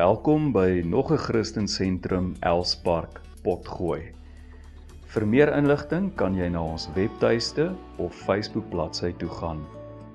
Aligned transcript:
Welkom 0.00 0.52
by 0.52 0.80
nog 0.84 1.10
'n 1.12 1.18
Christen 1.18 1.68
Sentrum 1.68 2.32
Elspark 2.40 3.20
Potgooi. 3.42 4.14
Vir 5.12 5.26
meer 5.26 5.50
inligting 5.56 6.14
kan 6.16 6.34
jy 6.34 6.48
na 6.48 6.62
ons 6.62 6.88
webtuiste 6.94 7.76
of 7.98 8.14
Facebook 8.14 8.70
bladsy 8.70 9.12
toe 9.12 9.28
gaan. 9.28 9.60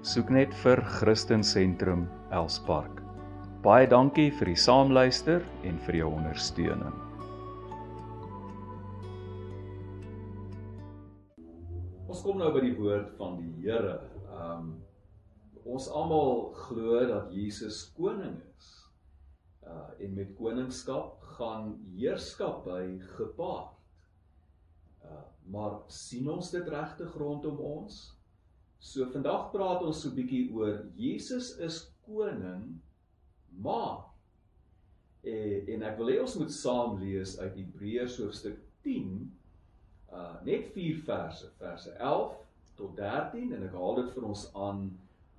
Soek 0.02 0.30
net 0.30 0.54
vir 0.64 0.82
Christen 0.82 1.44
Sentrum 1.44 2.08
Elspark. 2.32 3.02
Baie 3.62 3.88
dankie 3.88 4.32
vir 4.32 4.46
die 4.46 4.56
saamluister 4.56 5.46
en 5.64 5.78
vir 5.86 5.96
jou 5.96 6.10
ondersteuning. 6.10 6.96
Ons 12.08 12.22
kom 12.24 12.38
nou 12.38 12.50
by 12.54 12.62
die 12.66 12.78
woord 12.80 13.14
van 13.18 13.38
die 13.38 13.54
Here. 13.62 14.00
Um 14.34 14.82
ons 15.66 15.88
almal 15.90 16.54
glo 16.56 17.06
dat 17.06 17.30
Jesus 17.30 17.94
koning 17.94 18.42
is. 18.58 18.75
Uh 19.66 20.06
en 20.06 20.14
met 20.14 20.36
koningskap 20.38 21.22
gaan 21.38 21.76
heerskappy 21.96 23.00
gepaard. 23.18 23.74
Uh 25.04 25.24
maar 25.46 25.80
sien 25.88 26.30
ons 26.30 26.52
dit 26.52 26.68
regtig 26.68 27.14
rondom 27.22 27.58
ons? 27.58 28.18
So 28.80 29.06
vandag 29.14 29.52
praat 29.52 29.84
ons 29.86 30.02
so 30.02 30.10
'n 30.10 30.16
bietjie 30.16 30.50
oor 30.54 30.86
Jesus 30.96 31.56
is 31.58 31.78
koning, 32.06 32.82
maar 33.50 34.06
en, 35.24 35.68
en 35.74 35.84
ek 35.90 35.98
wil 35.98 36.12
hê 36.14 36.20
ons 36.22 36.38
moet 36.38 36.54
saam 36.54 37.00
lees 37.02 37.38
uit 37.40 37.56
Hebreërs 37.56 38.18
hoofstuk 38.22 38.60
10 38.86 39.32
uh 40.14 40.36
net 40.46 40.70
4 40.74 41.02
verse, 41.08 41.50
verse 41.58 41.92
11 41.98 42.36
tot 42.76 42.96
13 42.98 43.54
en 43.56 43.66
ek 43.66 43.74
haal 43.74 43.98
dit 44.02 44.14
vir 44.16 44.28
ons 44.30 44.46
aan 44.68 44.86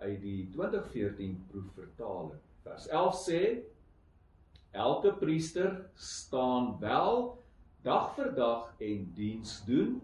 uit 0.03 0.21
die 0.21 0.41
2014 0.53 1.37
proefvertaling. 1.51 2.41
Vers 2.67 2.89
11 2.89 3.21
sê 3.23 3.41
elke 4.77 5.13
priester 5.21 5.73
staan 5.95 6.77
wel 6.81 7.35
dag 7.87 8.13
vir 8.17 8.33
dag 8.37 8.73
en 8.83 9.11
diens 9.17 9.59
doen 9.67 9.99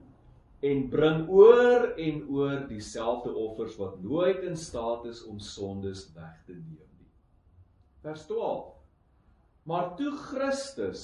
en 0.63 0.85
bring 0.89 1.25
oor 1.29 1.93
en 1.99 2.23
oor 2.31 2.61
dieselfde 2.71 3.33
offers 3.35 3.77
wat 3.81 3.99
nooit 4.03 4.45
in 4.47 4.57
staat 4.57 5.09
is 5.11 5.25
om 5.27 5.41
sondes 5.43 6.07
weg 6.15 6.37
te 6.47 6.55
neem 6.55 6.91
nie. 7.01 7.11
Vers 8.07 8.27
12 8.31 8.71
Maar 9.69 9.93
toe 9.99 10.11
Christus 10.19 11.03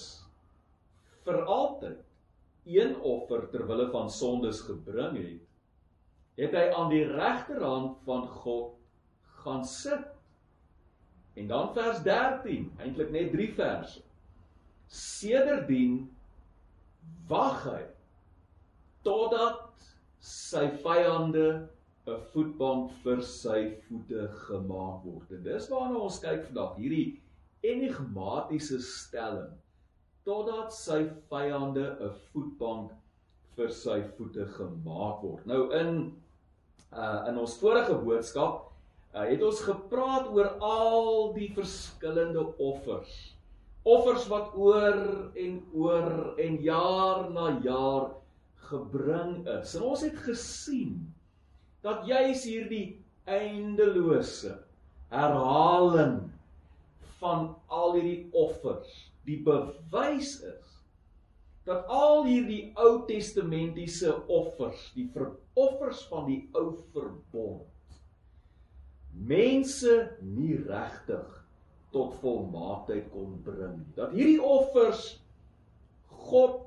vir 1.26 1.44
altyd 1.44 2.00
een 2.68 2.96
offer 3.06 3.46
ter 3.52 3.64
wille 3.68 3.86
van 3.92 4.10
sondes 4.10 4.60
gebring 4.66 5.16
het, 5.16 5.44
het 6.38 6.54
hy 6.54 6.64
aan 6.74 6.90
die 6.92 7.04
regterhand 7.08 7.98
van 8.06 8.26
God 8.42 8.74
gaan 9.42 9.64
sit. 9.66 10.17
En 11.38 11.46
dan 11.50 11.72
vers 11.74 12.02
13, 12.02 12.70
eintlik 12.82 13.10
net 13.14 13.32
3 13.32 13.48
verse. 13.54 14.02
Sedertdien 14.90 16.00
wag 17.30 17.62
hy 17.68 17.82
totdat 19.06 19.88
sy 20.24 20.64
vyande 20.82 21.68
'n 22.08 22.20
voetbank 22.32 22.92
vir 23.04 23.22
sy 23.22 23.60
voete 23.86 24.28
gemaak 24.48 25.04
word. 25.04 25.32
En 25.36 25.42
dis 25.44 25.68
waarna 25.70 26.04
ons 26.08 26.20
kyk 26.20 26.46
vandag, 26.48 26.76
hierdie 26.80 27.20
enigmatiese 27.66 28.80
stelling 28.82 29.52
totdat 30.28 30.72
sy 30.74 31.02
vyande 31.30 31.84
'n 32.00 32.14
voetbank 32.30 32.90
vir 33.56 33.70
sy 33.74 34.00
voete 34.16 34.46
gemaak 34.56 35.22
word. 35.22 35.46
Nou 35.46 35.68
in 35.76 35.92
uh 36.92 37.28
in 37.28 37.38
ons 37.38 37.58
vorige 37.60 37.94
boodskap 38.04 38.68
het 39.26 39.42
ons 39.42 39.60
gepraat 39.66 40.28
oor 40.30 40.52
al 40.62 41.32
die 41.34 41.50
verskillende 41.56 42.44
offers. 42.62 43.34
Offers 43.88 44.26
wat 44.30 44.54
oor 44.54 44.98
en 45.34 45.58
oor 45.72 46.38
en 46.38 46.58
jaar 46.62 47.28
na 47.32 47.50
jaar 47.64 48.10
gebring 48.68 49.46
is. 49.48 49.74
En 49.74 49.86
ons 49.88 50.04
het 50.04 50.18
gesien 50.26 51.00
dat 51.82 52.06
juis 52.06 52.44
hierdie 52.44 52.98
eindelose 53.28 54.58
herhaling 55.12 56.20
van 57.18 57.54
al 57.66 57.96
hierdie 57.96 58.28
offers 58.36 59.08
die 59.28 59.38
bewys 59.44 60.38
is 60.44 60.76
dat 61.68 61.88
al 61.92 62.22
hierdie 62.24 62.70
Ou 62.80 63.02
Testamentiese 63.08 64.14
offers, 64.32 64.86
die 64.96 65.08
offers 65.58 66.00
van 66.08 66.24
die 66.28 66.38
ou 66.56 66.78
verbond 66.94 67.66
mense 69.26 69.94
nie 70.22 70.56
regtig 70.68 71.26
tot 71.94 72.18
volmaaktheid 72.22 73.08
kon 73.12 73.38
bring 73.44 73.78
nie. 73.80 73.92
Dat 73.96 74.12
hierdie 74.16 74.42
offers 74.44 75.18
God 76.28 76.66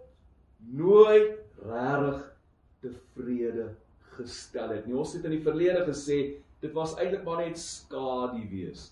nooit 0.74 1.38
regtig 1.62 2.24
tevrede 2.82 3.68
gestel 4.18 4.74
het 4.74 4.88
nie. 4.88 4.98
Ons 4.98 5.14
het 5.16 5.28
in 5.28 5.38
die 5.38 5.46
verlede 5.46 5.86
gesê 5.88 6.22
dit 6.62 6.74
was 6.78 6.96
eintlik 7.00 7.24
maar 7.26 7.42
net 7.42 7.60
skadu 7.62 8.42
wees 8.52 8.90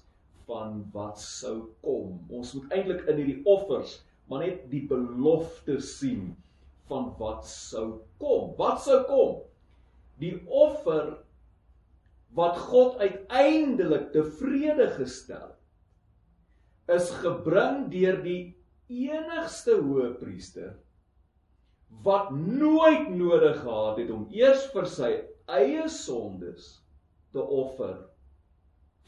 van 0.49 0.83
wat 0.93 1.19
sou 1.21 1.69
kom. 1.85 2.17
Ons 2.33 2.55
moet 2.57 2.77
eintlik 2.77 3.05
in 3.09 3.21
hierdie 3.21 3.41
offers 3.49 3.99
maar 4.29 4.45
net 4.45 4.65
die 4.69 4.83
belofte 4.89 5.79
sien 5.81 6.31
van 6.89 7.09
wat 7.17 7.45
sou 7.49 8.01
kom. 8.21 8.53
Wat 8.57 8.81
sou 8.85 9.01
kom? 9.09 9.39
Die 10.21 10.35
offer 10.45 11.17
wat 12.37 12.57
God 12.69 12.99
uiteindelik 13.01 14.11
tevrede 14.13 14.89
gestel 14.97 15.55
is 16.89 17.09
gebring 17.23 17.87
deur 17.93 18.19
die 18.25 18.41
enigste 18.89 19.77
hoëpriester 19.81 20.75
wat 22.05 22.29
nooit 22.31 23.09
nodig 23.13 23.57
gehad 23.61 23.97
het 24.01 24.13
om 24.13 24.27
eers 24.33 24.67
vir 24.73 24.87
sy 24.89 25.09
eie 25.49 25.87
sondes 25.89 26.69
te 27.33 27.41
offer 27.41 27.97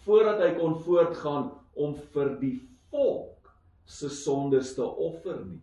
voordat 0.06 0.42
hy 0.42 0.52
kon 0.58 0.78
voortgaan 0.82 1.52
om 1.78 1.94
vir 2.14 2.34
die 2.42 2.58
volk 2.90 3.52
se 3.86 4.09
sondes 4.09 4.74
te 4.76 4.86
offer 4.86 5.44
nie. 5.46 5.62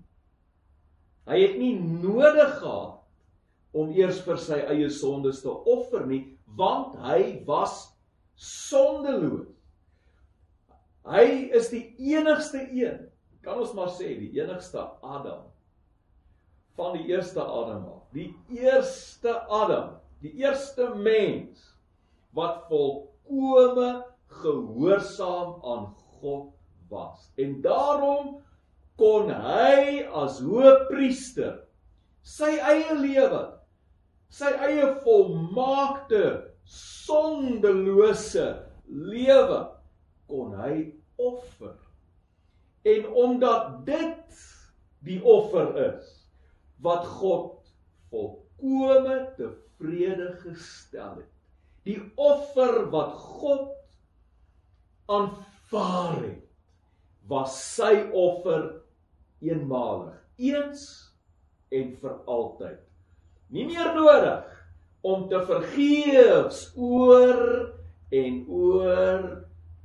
Hy 1.28 1.38
het 1.42 1.56
nie 1.60 1.75
nodig 1.80 2.54
gehad 2.60 3.76
om 3.76 3.90
eers 3.96 4.20
vir 4.25 4.38
sy 4.40 4.60
eie 4.72 4.88
sondes 4.92 5.42
te 5.44 5.52
offer 5.52 6.06
nie, 6.08 6.22
want 6.56 6.97
hy 7.04 7.42
was 7.47 7.91
sondeloos. 8.38 9.48
Hy 11.09 11.48
is 11.56 11.70
die 11.72 11.84
enigste 12.12 12.60
een, 12.69 13.06
kan 13.44 13.60
ons 13.62 13.72
maar 13.76 13.91
sê, 13.97 14.12
die 14.20 14.34
enigste 14.41 14.82
Adam 15.00 15.47
van 16.78 16.94
die 16.94 17.08
eerste 17.10 17.42
Adam 17.42 17.87
af. 17.91 18.03
Die 18.14 18.31
eerste 18.54 19.32
Adam, 19.50 19.97
die 20.22 20.34
eerste 20.44 20.92
mens 20.94 21.64
wat 22.37 22.69
volkome 22.69 24.04
gehoorsaam 24.42 25.56
aan 25.64 25.88
God 26.20 26.53
was. 26.88 27.31
En 27.34 27.58
daarom 27.64 28.37
kon 28.98 29.31
hy 29.32 30.04
as 30.22 30.38
hoëpriester 30.44 31.64
sy 32.22 32.58
eie 32.58 32.94
lewe, 32.98 33.42
sy 34.32 34.50
eie 34.68 34.86
volmaakte 35.04 36.22
sondelose 36.68 38.46
lewe 38.88 39.60
kon 40.28 40.54
hy 40.60 40.74
offer. 41.16 41.76
En 42.88 43.08
omdat 43.24 43.86
dit 43.88 44.44
die 45.08 45.18
offer 45.24 45.72
is 45.88 46.12
wat 46.84 47.06
God 47.18 47.64
volkome 48.12 49.16
tevrede 49.36 50.32
gestel 50.42 51.18
het. 51.20 51.34
Die 51.88 52.00
offer 52.20 52.84
wat 52.92 53.14
God 53.16 53.74
aanvaar 55.08 56.18
het, 56.20 56.44
was 57.28 57.56
sy 57.76 57.94
offer 58.12 58.69
eenmalig, 59.44 60.16
eens 60.36 60.84
en 61.72 61.94
vir 62.00 62.16
altyd. 62.28 62.88
Nie 63.54 63.64
meer 63.64 63.94
nodig 63.96 64.44
om 65.08 65.28
te 65.30 65.40
vergeefs 65.48 66.66
oor 66.76 67.38
en 68.12 68.40
oor 68.48 69.22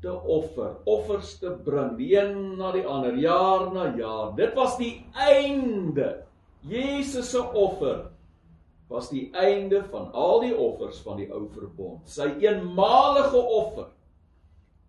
te 0.03 0.11
offer, 0.11 0.73
offers 0.89 1.37
te 1.39 1.53
bring, 1.63 1.93
die 1.95 2.11
een 2.17 2.57
na 2.59 2.73
die 2.75 2.83
ander, 2.83 3.15
jaar 3.15 3.69
na 3.71 3.87
jaar. 3.95 4.33
Dit 4.35 4.51
was 4.57 4.75
die 4.81 4.97
einde. 5.15 6.25
Jesus 6.67 7.31
se 7.31 7.39
offer 7.39 8.09
was 8.91 9.07
die 9.09 9.29
einde 9.31 9.79
van 9.91 10.11
al 10.11 10.43
die 10.43 10.53
offers 10.59 10.99
van 11.05 11.21
die 11.21 11.29
ou 11.31 11.45
verbond. 11.55 12.03
Sy 12.11 12.27
eenmalige 12.43 13.39
offer 13.39 13.89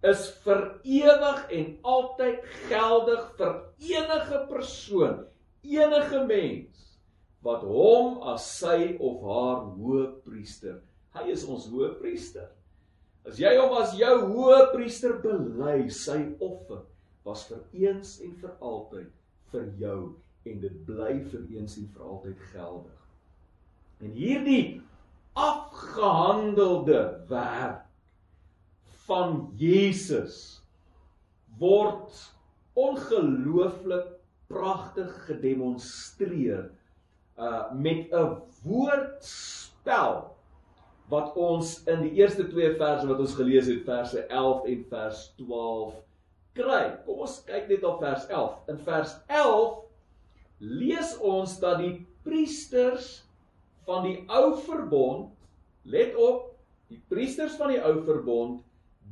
is 0.04 0.26
vir 0.44 0.64
ewig 0.82 1.44
en 1.56 1.70
altyd 1.94 2.42
geldig 2.66 3.22
vir 3.38 3.54
enige 3.94 4.42
persoon, 4.50 5.22
enige 5.62 6.24
mens 6.26 6.74
wat 7.44 7.64
hom 7.68 8.22
as 8.32 8.46
sy 8.58 8.94
of 8.96 9.22
haar 9.26 9.64
hoëpriester. 9.76 10.80
Hy 11.14 11.28
is 11.34 11.44
ons 11.44 11.68
hoëpriester. 11.70 12.48
As 13.28 13.38
jy 13.40 13.52
hom 13.58 13.76
as 13.78 13.94
jou 13.96 14.14
hoëpriester 14.32 15.18
bely, 15.22 15.86
sy 15.92 16.18
offer 16.44 16.82
was 17.24 17.44
vir 17.48 17.62
eens 17.86 18.18
en 18.24 18.34
vir 18.40 18.56
altyd 18.60 19.12
vir 19.52 19.70
jou 19.80 20.00
en 20.44 20.60
dit 20.60 20.80
bly 20.88 21.14
vir 21.30 21.44
eens 21.56 21.78
en 21.80 21.86
vir 21.94 22.08
altyd 22.08 22.42
geldig. 22.52 23.00
En 24.04 24.12
hierdie 24.12 24.82
afgehandelde 25.40 27.00
werk 27.30 27.84
van 29.06 29.38
Jesus 29.60 30.60
word 31.60 32.12
ongelooflik 32.74 34.10
pragtig 34.50 35.12
gedemonstreer 35.28 36.68
uh 37.38 37.72
met 37.72 38.12
'n 38.12 38.36
woordspel 38.62 40.34
wat 41.12 41.34
ons 41.36 41.82
in 41.84 42.00
die 42.06 42.14
eerste 42.20 42.46
twee 42.48 42.74
verse 42.78 43.06
wat 43.06 43.18
ons 43.18 43.34
gelees 43.34 43.66
het, 43.66 43.84
verse 43.84 44.26
11 44.26 44.64
en 44.64 44.84
vers 44.88 45.34
12 45.36 45.94
kry. 46.54 46.82
Kom 47.04 47.24
ons 47.26 47.40
kyk 47.44 47.68
net 47.68 47.84
op 47.84 48.00
vers 48.00 48.26
11. 48.30 48.54
In 48.72 48.78
vers 48.86 49.16
11 49.26 49.78
lees 50.58 51.16
ons 51.20 51.58
dat 51.60 51.78
die 51.82 51.94
priesters 52.24 53.24
van 53.84 54.06
die 54.06 54.16
ou 54.32 54.54
verbond, 54.64 55.34
let 55.82 56.14
op, 56.16 56.54
die 56.88 57.02
priesters 57.10 57.58
van 57.60 57.74
die 57.74 57.82
ou 57.84 57.98
verbond 58.06 58.62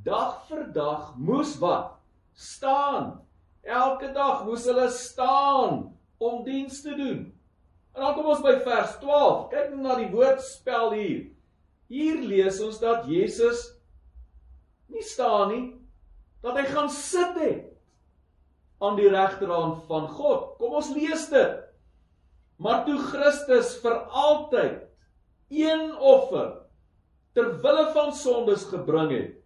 dag 0.07 0.41
vir 0.49 0.65
dag 0.73 1.13
moes 1.21 1.59
wat? 1.61 1.99
Staan. 2.33 3.21
Elke 3.63 4.09
dag 4.15 4.47
moes 4.47 4.65
hulle 4.67 4.89
staan 4.91 5.85
om 6.19 6.43
diens 6.47 6.81
te 6.83 6.95
doen. 6.97 7.27
En 7.93 8.07
dan 8.07 8.15
kom 8.17 8.31
ons 8.33 8.45
by 8.45 8.57
vers 8.65 8.97
12. 9.03 9.49
Kyk 9.53 9.75
na 9.77 9.99
die 10.01 10.09
woordspel 10.13 10.95
hier. 10.97 11.23
Hier 11.93 12.23
lees 12.25 12.61
ons 12.65 12.79
dat 12.81 13.05
Jesus 13.11 13.67
nie 14.93 15.05
staan 15.05 15.51
nie, 15.53 15.67
dat 16.45 16.57
hy 16.57 16.65
gaan 16.71 16.89
sit 16.93 17.37
het 17.41 17.69
aan 18.83 18.97
die 18.99 19.11
regterhand 19.13 19.85
van 19.91 20.09
God. 20.11 20.57
Kom 20.61 20.79
ons 20.81 20.91
lees 20.97 21.29
dit. 21.33 21.61
Maar 22.63 22.83
toe 22.87 22.99
Christus 23.11 23.77
vir 23.83 24.01
altyd 24.09 24.83
een 25.53 25.93
offer 25.99 26.51
ter 27.37 27.55
wille 27.63 27.87
van 27.95 28.13
sondes 28.17 28.65
gebring 28.71 29.13
het, 29.13 29.39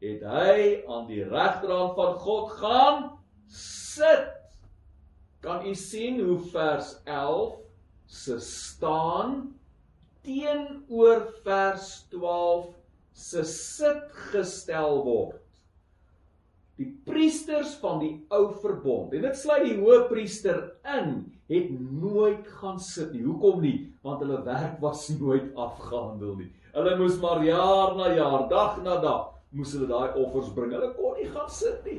het 0.00 0.24
hy 0.24 0.58
aan 0.88 1.06
die 1.08 1.22
regterhand 1.28 1.96
van 1.98 2.16
God 2.24 2.52
gaan 2.60 3.00
sit. 3.52 4.28
Kan 5.44 5.66
u 5.66 5.74
sien 5.76 6.20
hoe 6.24 6.38
vers 6.52 6.94
11 7.04 7.59
se 8.10 8.40
staan 8.42 9.36
teenoor 10.26 11.22
vers 11.44 11.92
12 12.10 12.74
se 13.14 13.44
sit 13.46 14.10
gestel 14.32 15.00
word? 15.06 15.40
die 16.80 16.88
priesters 17.04 17.74
van 17.82 17.98
die 18.00 18.14
ou 18.32 18.46
verbond 18.62 19.12
en 19.12 19.26
dit 19.26 19.36
sluit 19.36 19.66
die 19.66 19.76
hoëpriester 19.82 20.62
in 20.96 21.10
het 21.50 21.72
nooit 21.76 22.46
gaan 22.60 22.78
sit 22.80 23.10
nie. 23.12 23.24
Hoekom 23.26 23.60
nie? 23.64 23.74
Want 24.06 24.22
hulle 24.24 24.38
werk 24.46 24.78
was 24.80 25.08
nooit 25.18 25.50
afgehandel 25.58 26.38
nie. 26.38 26.48
Hulle 26.72 26.94
moes 27.00 27.18
maar 27.20 27.42
jaar 27.44 27.96
na 27.98 28.12
jaar 28.14 28.46
dag 28.52 28.78
na 28.84 28.96
dag 29.02 29.26
moes 29.52 29.74
hulle 29.74 29.90
daai 29.90 30.16
offers 30.22 30.52
bring. 30.56 30.72
Hulle 30.72 30.92
kon 30.96 31.18
nie 31.18 31.28
gaan 31.34 31.50
sit 31.52 31.84
nie. 31.84 31.98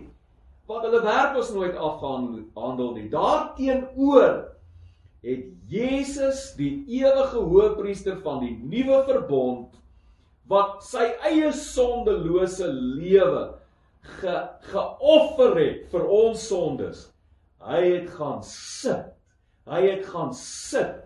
Want 0.71 0.87
hulle 0.87 1.03
werk 1.05 1.35
was 1.37 1.51
nooit 1.53 1.75
afgehandel 1.75 2.95
nie. 2.95 3.09
Daarteenoor 3.11 4.31
het 5.21 5.45
Jesus 5.69 6.51
die 6.57 6.81
ewige 6.89 7.43
hoëpriester 7.45 8.17
van 8.25 8.41
die 8.41 8.55
nuwe 8.57 9.03
verbond 9.05 9.77
wat 10.51 10.81
sy 10.83 11.05
eie 11.29 11.51
sondelose 11.55 12.67
lewe 12.73 13.43
ge, 14.19 14.35
geoffer 14.71 15.55
het 15.59 15.85
vir 15.93 16.07
ons 16.09 16.41
sondes. 16.49 17.05
Hy 17.61 17.81
het 17.85 18.09
gaan 18.17 18.41
sit. 18.43 19.13
Hy 19.69 19.81
het 19.85 20.07
gaan 20.09 20.33
sit 20.35 21.05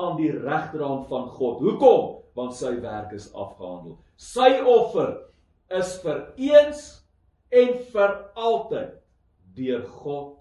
aan 0.00 0.16
die 0.16 0.32
regterhand 0.32 1.06
van 1.12 1.28
God. 1.36 1.60
Hoekom? 1.60 2.16
Want 2.38 2.56
sy 2.56 2.72
werk 2.80 3.12
is 3.12 3.28
afgehandel. 3.36 3.98
Sy 4.16 4.62
offer 4.64 5.18
is 5.76 5.92
vir 6.02 6.22
eens 6.40 6.84
en 7.52 7.76
vir 7.92 8.16
altyd 8.38 8.96
deur 9.58 9.84
God 10.00 10.38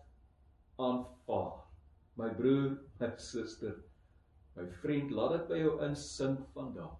aanvaar. 0.79 1.58
My 2.19 2.27
broer, 2.35 2.73
my 2.99 3.13
suster, 3.15 3.77
my 4.57 4.65
vriend, 4.81 5.13
laat 5.15 5.37
dit 5.37 5.45
by 5.53 5.59
jou 5.61 5.77
insink 5.85 6.41
vandag. 6.55 6.97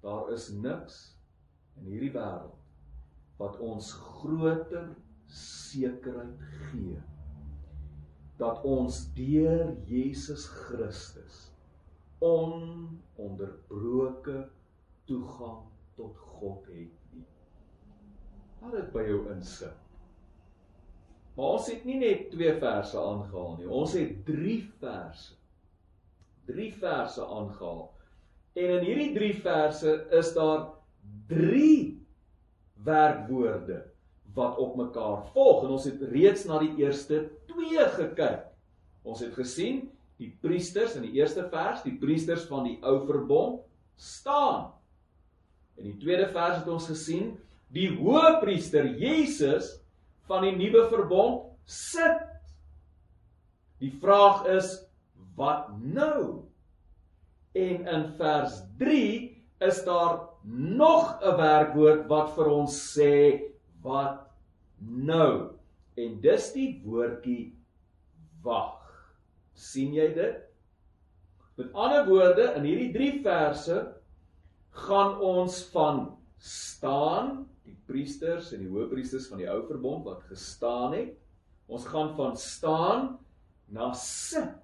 Daar 0.00 0.30
is 0.32 0.48
niks 0.54 0.94
in 1.76 1.90
hierdie 1.92 2.14
wêreld 2.14 2.56
wat 3.38 3.58
ons 3.62 3.92
groter 3.92 4.96
sekerheid 5.28 6.40
gee 6.70 7.02
dat 8.38 8.62
ons 8.66 9.14
deur 9.18 9.76
Jesus 9.90 10.46
Christus 10.46 11.52
ononderbroke 12.22 14.48
toegang 15.10 15.66
tot 15.98 16.14
God 16.38 16.66
het 16.70 16.94
nie. 17.12 17.26
Laat 18.62 18.74
dit 18.78 18.88
by 18.94 19.02
jou 19.10 19.20
insit. 19.34 19.87
Maar 21.38 21.52
ons 21.54 21.68
het 21.70 21.84
nie 21.86 22.00
net 22.00 22.32
twee 22.32 22.50
verse 22.58 22.98
aangehaal 22.98 23.52
nie. 23.60 23.68
Ons 23.70 23.92
het 23.94 24.24
3 24.26 24.56
verse. 24.82 25.36
3 26.50 26.72
verse 26.80 27.22
aangehaal. 27.22 27.84
En 28.58 28.72
in 28.80 28.82
hierdie 28.88 29.12
3 29.14 29.36
verse 29.44 29.94
is 30.18 30.32
daar 30.34 30.64
3 31.30 31.94
werkwoorde 32.82 33.84
wat 34.34 34.58
op 34.58 34.74
mekaar 34.82 35.22
volg 35.30 35.62
en 35.62 35.76
ons 35.78 35.86
het 35.86 36.02
reeds 36.10 36.42
na 36.50 36.58
die 36.64 36.74
eerste 36.82 37.28
2 37.54 37.86
gekyk. 38.00 38.42
Ons 39.06 39.22
het 39.22 39.38
gesien 39.38 39.84
die 40.18 40.32
priesters 40.42 40.98
in 40.98 41.06
die 41.06 41.20
eerste 41.20 41.46
vers, 41.52 41.86
die 41.86 41.94
priesters 42.02 42.48
van 42.50 42.66
die 42.66 42.78
ou 42.82 42.98
verbond 43.06 43.62
staan. 43.94 44.72
In 45.78 45.92
die 45.92 45.98
tweede 46.02 46.26
vers 46.34 46.58
het 46.64 46.70
ons 46.70 46.90
gesien 46.90 47.36
die 47.70 47.92
hoëpriester 47.94 48.90
Jesus 48.98 49.77
van 50.28 50.44
die 50.44 50.56
nuwe 50.56 50.86
verbond 50.92 51.46
sit. 51.68 52.24
Die 53.82 53.92
vraag 54.02 54.46
is 54.52 54.74
wat 55.38 55.68
nou? 55.80 56.44
En 57.58 57.86
in 57.86 58.06
vers 58.18 58.60
3 58.78 59.38
is 59.64 59.84
daar 59.84 60.28
nog 60.80 61.18
'n 61.22 61.36
werkwoord 61.36 62.06
wat 62.08 62.34
vir 62.34 62.46
ons 62.46 62.98
sê 62.98 63.42
wat 63.82 64.26
nou. 64.78 65.50
En 65.96 66.20
dis 66.20 66.52
die 66.52 66.82
woordjie 66.84 67.54
wag. 68.42 68.74
sien 69.54 69.92
jy 69.92 70.14
dit? 70.14 70.36
Met 71.56 71.72
ander 71.72 72.06
woorde, 72.06 72.54
in 72.54 72.62
hierdie 72.62 72.92
3 72.92 73.22
verse 73.22 73.94
gaan 74.70 75.18
ons 75.20 75.64
van 75.72 76.17
staan, 76.38 77.46
die 77.66 77.76
priesters 77.88 78.52
en 78.54 78.62
die 78.62 78.70
hoëpriesters 78.70 79.28
van 79.30 79.42
die 79.42 79.48
ou 79.50 79.60
verbond 79.68 80.06
wat 80.06 80.22
gestaan 80.30 80.94
het, 80.94 81.14
ons 81.68 81.86
gaan 81.90 82.14
van 82.16 82.36
staan 82.40 83.10
na 83.74 83.90
sit. 83.98 84.54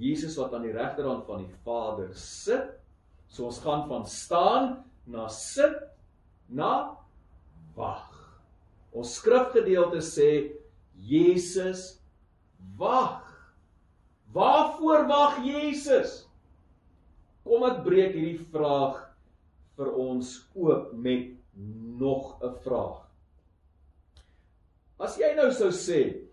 Jesus 0.00 0.38
wat 0.38 0.54
aan 0.56 0.64
die 0.64 0.72
regterhand 0.72 1.26
van 1.28 1.42
die 1.44 1.58
Vader 1.66 2.14
sit. 2.16 2.70
So 3.28 3.50
ons 3.50 3.60
gaan 3.62 3.84
van 3.90 4.06
staan 4.08 4.78
na 5.10 5.26
sit 5.28 5.76
na 6.48 6.96
wag. 7.76 8.08
Ons 8.96 9.18
skrifgedeelte 9.20 10.00
sê 10.02 10.30
Jesus 10.94 12.00
wag. 12.78 13.26
Waarvoor 14.32 15.06
wag 15.10 15.42
Jesus? 15.44 16.24
Kom 17.44 17.66
ek 17.66 17.82
breek 17.84 18.14
hierdie 18.14 18.50
vraag 18.54 19.09
vir 19.80 19.94
ons 19.96 20.34
oop 20.54 20.92
met 20.92 21.32
nog 22.00 22.36
'n 22.44 22.54
vraag. 22.64 23.08
As 25.00 25.16
jy 25.16 25.32
nou 25.36 25.48
sou 25.52 25.70
sê 25.72 26.28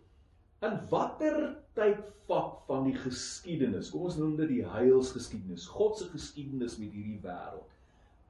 in 0.61 0.79
watter 0.91 1.55
tydvak 1.73 2.67
van 2.67 2.83
die 2.83 2.97
geskiedenis, 2.97 3.89
kom 3.89 4.01
ons 4.01 4.17
noem 4.17 4.35
dit 4.35 4.49
die 4.49 4.65
heilsgeskiedenis, 4.67 5.67
God 5.67 5.97
se 5.97 6.09
geskiedenis 6.11 6.77
met 6.77 6.91
hierdie 6.91 7.21
wêreld 7.23 7.67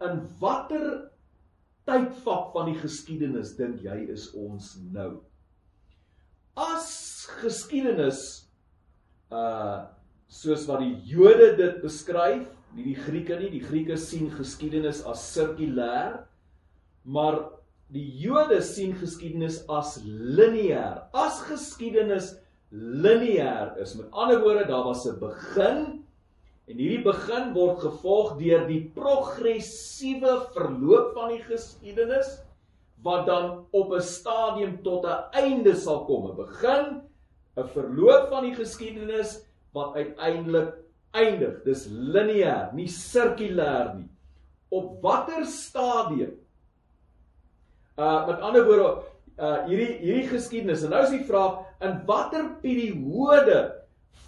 in 0.05 0.19
watter 0.39 1.09
tydvak 1.87 2.51
van 2.53 2.71
die 2.71 2.77
geskiedenis 2.77 3.55
dink 3.57 3.81
jy 3.81 3.97
is 4.13 4.29
ons 4.37 4.75
nou? 4.93 5.17
As 6.57 7.25
geskiedenis 7.41 8.23
uh 9.31 9.87
soos 10.27 10.65
wat 10.67 10.81
die 10.83 10.95
Jode 11.07 11.53
dit 11.57 11.81
beskryf, 11.81 12.47
nie 12.75 12.89
die 12.89 12.97
Grieke 12.99 13.37
nie, 13.39 13.51
die 13.53 13.63
Grieke 13.63 13.97
sien 13.97 14.29
geskiedenis 14.31 15.03
as 15.07 15.23
sirkulêr, 15.33 16.19
maar 17.07 17.39
die 17.93 18.05
Jode 18.19 18.59
sien 18.61 18.93
geskiedenis 18.99 19.61
as 19.71 19.97
lineêr. 20.03 21.07
As 21.15 21.39
geskiedenis 21.47 22.35
lineêr 22.71 23.77
is, 23.81 23.95
met 23.95 24.11
ander 24.11 24.41
woorde, 24.43 24.67
daar 24.67 24.83
was 24.83 25.07
'n 25.07 25.19
begin 25.19 26.07
En 26.67 26.81
hierdie 26.81 27.03
begin 27.05 27.53
word 27.55 27.79
gevolg 27.79 28.33
deur 28.41 28.65
die 28.67 28.81
progressiewe 28.95 30.33
verloop 30.51 31.13
van 31.15 31.31
die 31.31 31.43
geskiedenis 31.45 32.33
wat 33.05 33.23
dan 33.29 33.45
op 33.71 33.93
'n 33.95 34.03
stadium 34.03 34.73
tot 34.83 35.05
'n 35.07 35.31
einde 35.31 35.75
sal 35.75 36.03
kom. 36.05 36.27
'n 36.27 36.35
Begin, 36.35 37.01
'n 37.55 37.67
verloop 37.71 38.27
van 38.29 38.43
die 38.43 38.55
geskiedenis 38.55 39.46
wat 39.75 39.95
uiteindelik 39.95 40.73
eindig. 41.17 41.63
Dis 41.65 41.87
lineêr, 41.89 42.73
nie 42.77 42.87
sirkulêr 42.91 43.95
nie. 43.97 44.09
Op 44.73 45.01
watter 45.03 45.45
stadium? 45.47 46.35
Uh 47.97 48.27
met 48.27 48.39
ander 48.45 48.65
woorde, 48.67 49.03
uh 49.39 49.65
hierdie 49.65 49.97
hierdie 50.03 50.27
geskiedenis. 50.29 50.83
En 50.83 50.89
nou 50.93 51.03
is 51.05 51.15
die 51.15 51.25
vraag, 51.25 51.53
in 51.81 52.05
watter 52.05 52.45
periode 52.61 53.59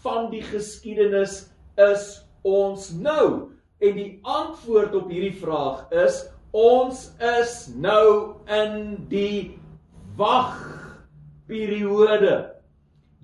van 0.01 0.29
die 0.34 0.43
geskiedenis 0.46 1.50
is 1.77 2.03
ons 2.48 2.91
nou? 2.96 3.51
En 3.79 3.96
die 3.96 4.19
antwoord 4.27 4.96
op 4.98 5.10
hierdie 5.12 5.38
vraag 5.39 5.91
is 5.96 6.25
ons 6.51 7.12
is 7.22 7.69
nou 7.77 8.36
in 8.50 9.05
die 9.12 9.60
wagperiode. 10.17 11.00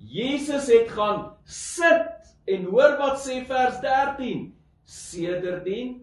Jesus 0.06 0.68
het 0.70 0.90
gaan 0.94 1.32
sit 1.44 2.12
en 2.46 2.68
hoor 2.70 2.96
wat 3.00 3.18
sê 3.22 3.40
vers 3.48 3.80
13. 3.82 4.52
Sedertdien 4.86 5.96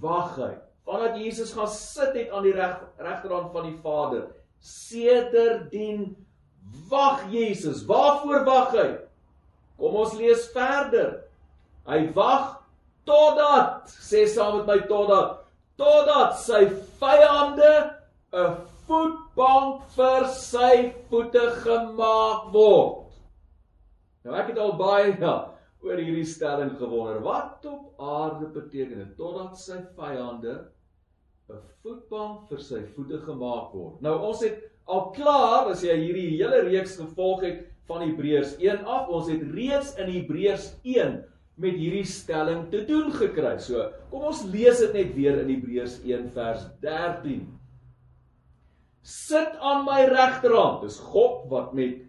wag 0.00 0.36
hy. 0.40 0.52
Vandat 0.86 1.18
Jesus 1.20 1.52
gaan 1.52 1.68
sit 1.68 2.14
het 2.16 2.30
aan 2.32 2.46
die 2.46 2.54
reg 2.56 2.78
regterhand 3.02 3.52
van 3.52 3.68
die 3.68 3.76
Vader. 3.82 4.28
Sedertdien 4.64 6.14
wag 6.90 7.26
Jesus. 7.32 7.84
Waarvoor 7.88 8.46
wag 8.48 8.76
hy? 8.76 8.88
Kom 9.76 9.98
ons 10.02 10.14
lees 10.16 10.46
verder. 10.54 11.18
Hy 11.86 12.06
wag 12.16 12.56
totdat 13.06 13.92
sê 14.02 14.24
saam 14.30 14.60
met 14.60 14.70
my 14.70 14.78
totdat 14.90 15.42
totdat 15.78 16.38
sy 16.40 16.64
vyande 17.00 17.72
'n 18.32 18.56
voetbank 18.86 19.82
vir 19.96 20.28
sy 20.34 20.70
voete 21.10 21.44
gemaak 21.64 22.48
word. 22.54 23.12
Nou 24.26 24.34
ek 24.38 24.52
het 24.52 24.62
al 24.62 24.74
baie 24.78 25.12
ja, 25.24 25.34
oor 25.86 26.00
hierdie 26.02 26.26
stelling 26.26 26.74
gewonder. 26.80 27.20
Wat 27.24 27.66
op 27.70 28.00
aarde 28.02 28.50
beteken 28.54 29.04
dit 29.04 29.12
totdat 29.18 29.58
sy 29.60 29.82
vyande 29.98 30.56
'n 31.50 31.60
voetbank 31.82 32.48
vir 32.50 32.62
sy 32.68 32.82
voete 32.96 33.20
gemaak 33.22 33.74
word? 33.74 34.00
Nou 34.02 34.18
ons 34.30 34.42
het 34.42 34.64
al 34.86 35.10
klaar 35.14 35.70
as 35.70 35.82
jy 35.86 35.94
hierdie 35.98 36.28
hele 36.36 36.64
reeks 36.66 36.96
gevolg 36.98 37.42
het 37.46 37.64
van 37.86 38.02
Hebreërs 38.02 38.56
1 38.58 38.84
af, 38.84 39.08
ons 39.08 39.30
het 39.30 39.42
reeds 39.54 39.94
in 40.02 40.10
Hebreërs 40.10 40.72
1 40.82 41.20
met 41.62 41.76
hierdie 41.78 42.04
stelling 42.04 42.66
te 42.70 42.82
doen 42.88 43.12
gekry. 43.14 43.56
So, 43.62 43.86
kom 44.10 44.26
ons 44.30 44.42
lees 44.50 44.82
dit 44.82 44.96
net 44.98 45.14
weer 45.16 45.38
in 45.42 45.52
Hebreërs 45.54 46.00
1 46.04 46.26
vers 46.34 46.66
13. 46.82 47.46
Sit 49.06 49.54
aan 49.62 49.84
my 49.86 50.02
regterhand. 50.10 50.82
Dis 50.82 50.98
God 51.12 51.46
wat 51.52 51.74
met 51.78 52.00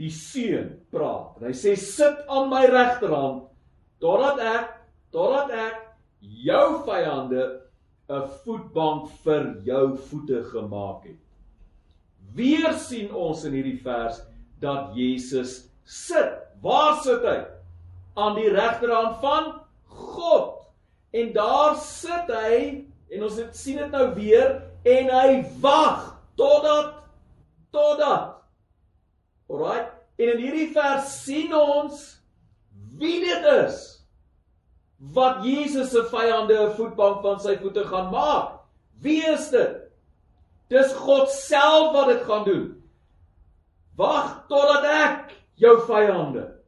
die 0.00 0.10
seun 0.10 0.70
praat. 0.92 1.36
En 1.38 1.50
hy 1.50 1.56
sê 1.56 1.74
sit 1.78 2.22
aan 2.32 2.48
my 2.50 2.64
regterhand 2.72 3.44
totdat 4.02 4.40
ek 4.40 4.70
totdat 5.12 5.52
ek 5.52 5.80
jou 6.48 6.66
vyande 6.86 7.42
'n 8.08 8.28
voetbank 8.44 9.10
vir 9.24 9.44
jou 9.64 9.96
voete 10.08 10.42
gemaak 10.50 11.04
het. 11.04 11.20
Weer 12.34 12.72
sien 12.80 13.12
ons 13.12 13.44
in 13.44 13.52
hierdie 13.52 13.80
vers 13.84 14.22
dat 14.60 14.96
Jesus 14.96 15.68
sit. 15.84 16.32
Waar 16.62 16.96
sit 17.02 17.22
hy? 17.22 17.42
aan 18.14 18.34
die 18.36 18.48
regterhand 18.48 19.16
van 19.20 19.60
God. 19.84 20.58
En 21.10 21.32
daar 21.32 21.76
sit 21.76 22.28
hy 22.32 22.58
en 23.12 23.24
ons 23.24 23.36
het 23.36 23.56
sien 23.56 23.80
dit 23.80 23.92
nou 23.92 24.06
weer 24.16 24.62
en 24.88 25.10
hy 25.12 25.42
wag 25.60 26.11
totdat 26.36 26.94
totdat 27.72 28.38
Alraai. 29.50 29.88
En 30.20 30.32
in 30.32 30.40
hierdie 30.40 30.70
vers 30.74 31.08
sien 31.24 31.52
ons 31.56 32.04
wie 33.00 33.18
dit 33.24 33.48
is 33.52 33.80
wat 35.12 35.42
Jesus 35.44 35.90
se 35.90 36.04
vyande 36.12 36.54
'n 36.54 36.74
voetbank 36.76 37.22
van 37.22 37.40
sy 37.40 37.56
voete 37.58 37.84
gaan 37.84 38.10
maak. 38.10 38.60
Wie 39.00 39.22
is 39.26 39.50
dit? 39.50 39.76
Dis 40.68 40.92
God 40.92 41.28
self 41.28 41.92
wat 41.92 42.08
dit 42.08 42.22
gaan 42.22 42.44
doen. 42.44 42.82
Wag 43.96 44.46
totdat 44.48 44.84
ek 44.84 45.34
jou 45.54 45.80
vyande 45.86 46.62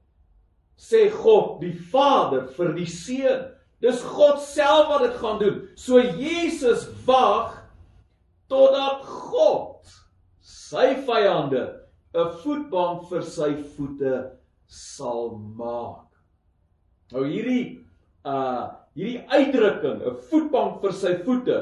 sê 0.77 1.09
God 1.11 1.61
die 1.63 1.75
Vader 1.93 2.49
vir 2.57 2.75
die 2.75 2.89
Seun. 2.91 3.47
Dis 3.81 4.03
God 4.03 4.41
self 4.43 4.89
wat 4.89 5.05
dit 5.07 5.17
gaan 5.21 5.39
doen. 5.39 5.69
So 5.77 6.01
Jesus 6.01 6.89
wag 7.07 7.64
totdat 8.49 9.03
God 9.05 9.85
sy 10.41 10.95
vyande 11.07 11.65
'n 12.15 12.31
voetbank 12.43 13.09
vir 13.11 13.23
sy 13.23 13.51
voete 13.77 14.15
sal 14.67 15.37
maak. 15.59 16.07
Nou 17.13 17.25
hierdie 17.27 17.85
uh 18.25 18.71
hierdie 18.95 19.25
uitdrukking, 19.29 20.03
'n 20.03 20.21
voetbank 20.31 20.81
vir 20.83 20.93
sy 20.93 21.17
voete. 21.25 21.59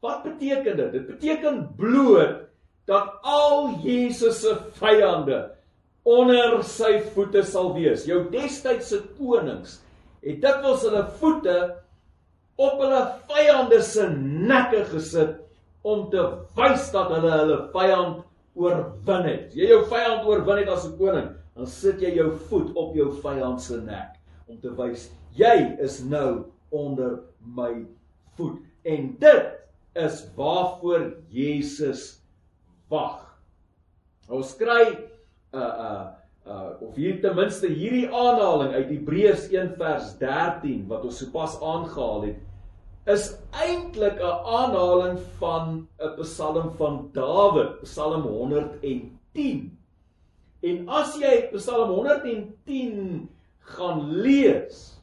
Wat 0.00 0.24
beteken 0.24 0.76
dit? 0.76 0.92
Dit 0.92 1.06
beteken 1.06 1.68
bloot 1.76 2.48
dat 2.86 3.20
al 3.22 3.74
Jesus 3.84 4.40
se 4.40 4.54
vyande 4.80 5.50
onder 6.04 6.62
sy 6.62 6.98
voete 7.14 7.42
sal 7.42 7.72
wees. 7.74 8.04
Jou 8.06 8.24
destydse 8.32 9.00
konings 9.18 9.80
het 10.24 10.40
dikwels 10.40 10.84
hulle 10.84 11.04
voete 11.20 11.56
op 12.60 12.80
hulle 12.80 13.00
vyande 13.28 13.80
se 13.82 14.08
nekke 14.12 14.84
gesit 14.92 15.43
om 15.84 16.08
te 16.10 16.22
wys 16.56 16.88
dat 16.94 17.12
hulle 17.12 17.32
hulle 17.38 17.58
vyand 17.74 18.22
oorwin 18.54 19.26
het. 19.28 19.48
As 19.50 19.58
jy 19.58 19.68
jou 19.68 19.82
vyand 19.90 20.28
oorwin 20.28 20.62
het 20.62 20.70
as 20.72 20.86
'n 20.88 20.96
koning, 20.98 21.28
dan 21.54 21.66
sit 21.66 22.00
jy 22.00 22.14
jou 22.16 22.30
voet 22.48 22.72
op 22.76 22.94
jou 22.94 23.12
vyand 23.22 23.60
se 23.60 23.80
nek 23.80 24.16
om 24.48 24.58
te 24.60 24.72
wys 24.76 25.10
jy 25.36 25.76
is 25.82 26.02
nou 26.04 26.44
onder 26.70 27.20
my 27.56 27.86
voet. 28.36 28.58
En 28.84 29.16
dit 29.18 29.46
is 29.94 30.24
waarvoor 30.36 31.12
Jesus 31.30 32.20
wag. 32.90 33.22
Ons 34.28 34.54
kry 34.56 34.96
uh 35.54 35.60
uh 35.60 36.06
uh 36.46 36.70
of 36.80 36.96
hier 36.96 37.20
ten 37.22 37.36
minste 37.36 37.68
hierdie 37.70 38.08
aanhaling 38.08 38.74
uit 38.74 38.90
Hebreërs 38.90 39.48
1 39.52 39.76
vers 39.78 40.12
13 40.20 40.86
wat 40.90 41.04
ons 41.04 41.20
sopas 41.22 41.56
aangehaal 41.62 42.26
het 42.28 42.40
is 43.06 43.36
eintlik 43.52 44.18
'n 44.20 44.38
aanhaling 44.58 45.18
van 45.38 45.88
'n 46.00 46.22
Psalm 46.22 46.70
van 46.78 47.10
Dawid, 47.12 47.82
Psalm 47.82 48.22
110. 48.22 49.78
En 50.62 50.88
as 50.88 51.16
jy 51.16 51.48
Psalm 51.52 51.90
110 51.90 53.28
gaan 53.58 54.10
lees, 54.10 55.00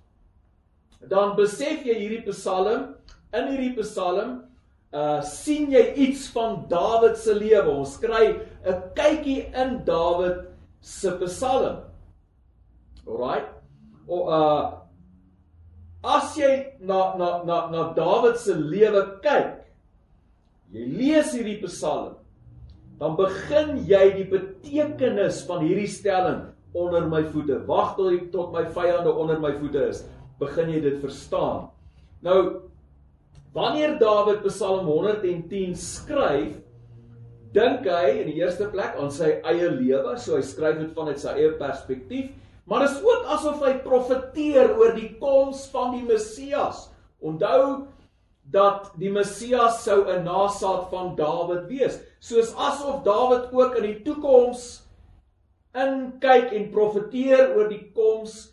dan 1.09 1.35
besef 1.35 1.85
jy 1.85 1.93
hierdie 1.93 2.31
Psalm, 2.31 2.95
in 3.33 3.47
hierdie 3.47 3.81
Psalm 3.81 4.41
uh 4.91 5.21
sien 5.23 5.69
jy 5.71 5.93
iets 5.95 6.27
van 6.35 6.65
Dawid 6.67 7.17
se 7.17 7.33
lewe. 7.33 7.69
Ons 7.69 7.97
kry 7.97 8.41
'n 8.65 8.81
kykie 8.95 9.47
in 9.55 9.85
Dawid 9.85 10.47
se 10.81 11.11
Psalm. 11.25 11.83
Alraai. 13.07 13.45
O 14.07 14.27
uh 14.27 14.80
as 16.03 16.37
jy 16.37 16.51
na 16.81 17.17
na 17.17 17.43
na 17.45 17.57
na 17.69 17.81
Dawid 17.97 18.39
se 18.41 18.55
lewe 18.57 19.03
kyk, 19.21 19.61
jy 20.73 20.87
lees 20.97 21.35
hierdie 21.35 21.61
Psalm, 21.67 22.15
dan 23.01 23.17
begin 23.19 23.77
jy 23.85 24.03
die 24.17 24.29
betekenis 24.29 25.43
van 25.49 25.65
hierdie 25.65 25.89
stelling 25.89 26.41
onder 26.73 27.05
my 27.09 27.23
voete. 27.29 27.59
Wag 27.67 27.95
tot 27.97 28.13
ek 28.15 28.31
tot 28.33 28.53
my 28.55 28.65
vyande 28.73 29.13
onder 29.13 29.39
my 29.41 29.53
voete 29.59 29.89
is. 29.91 30.05
Begin 30.41 30.71
jy 30.73 30.81
dit 30.81 30.99
verstaan. 31.03 31.69
Nou 32.25 32.71
Wanneer 33.51 33.97
Dawid 33.99 34.45
Psalm 34.47 34.87
110 34.87 35.75
skryf, 35.75 36.55
dink 37.51 37.83
hy 37.83 38.21
in 38.21 38.29
die 38.29 38.37
eerste 38.39 38.69
plek 38.71 38.95
aan 38.95 39.11
sy 39.11 39.33
eie 39.43 39.67
lewe, 39.73 40.13
so 40.15 40.37
hy 40.37 40.43
skryf 40.47 40.77
dit 40.79 40.93
vanuit 40.95 41.19
sy 41.19 41.33
eie 41.35 41.49
perspektief, 41.59 42.29
maar 42.63 42.85
is 42.85 42.99
ook 43.03 43.25
asof 43.35 43.63
hy 43.65 43.73
profeteer 43.83 44.75
oor 44.77 44.93
die 44.95 45.15
koms 45.19 45.65
van 45.73 45.95
die 45.95 46.05
Messias. 46.05 46.89
Onthou 47.19 47.87
dat 48.51 48.91
die 48.99 49.11
Messias 49.11 49.83
sou 49.83 50.05
'n 50.05 50.23
nasaad 50.23 50.89
van 50.89 51.15
Dawid 51.15 51.67
wees, 51.67 51.99
soos 52.19 52.53
asof 52.55 53.03
Dawid 53.03 53.51
ook 53.53 53.75
in 53.75 53.83
die 53.83 54.01
toekoms 54.03 54.81
inkyk 55.73 56.51
en 56.51 56.71
profeteer 56.71 57.55
oor 57.55 57.69
die 57.69 57.91
koms 57.95 58.51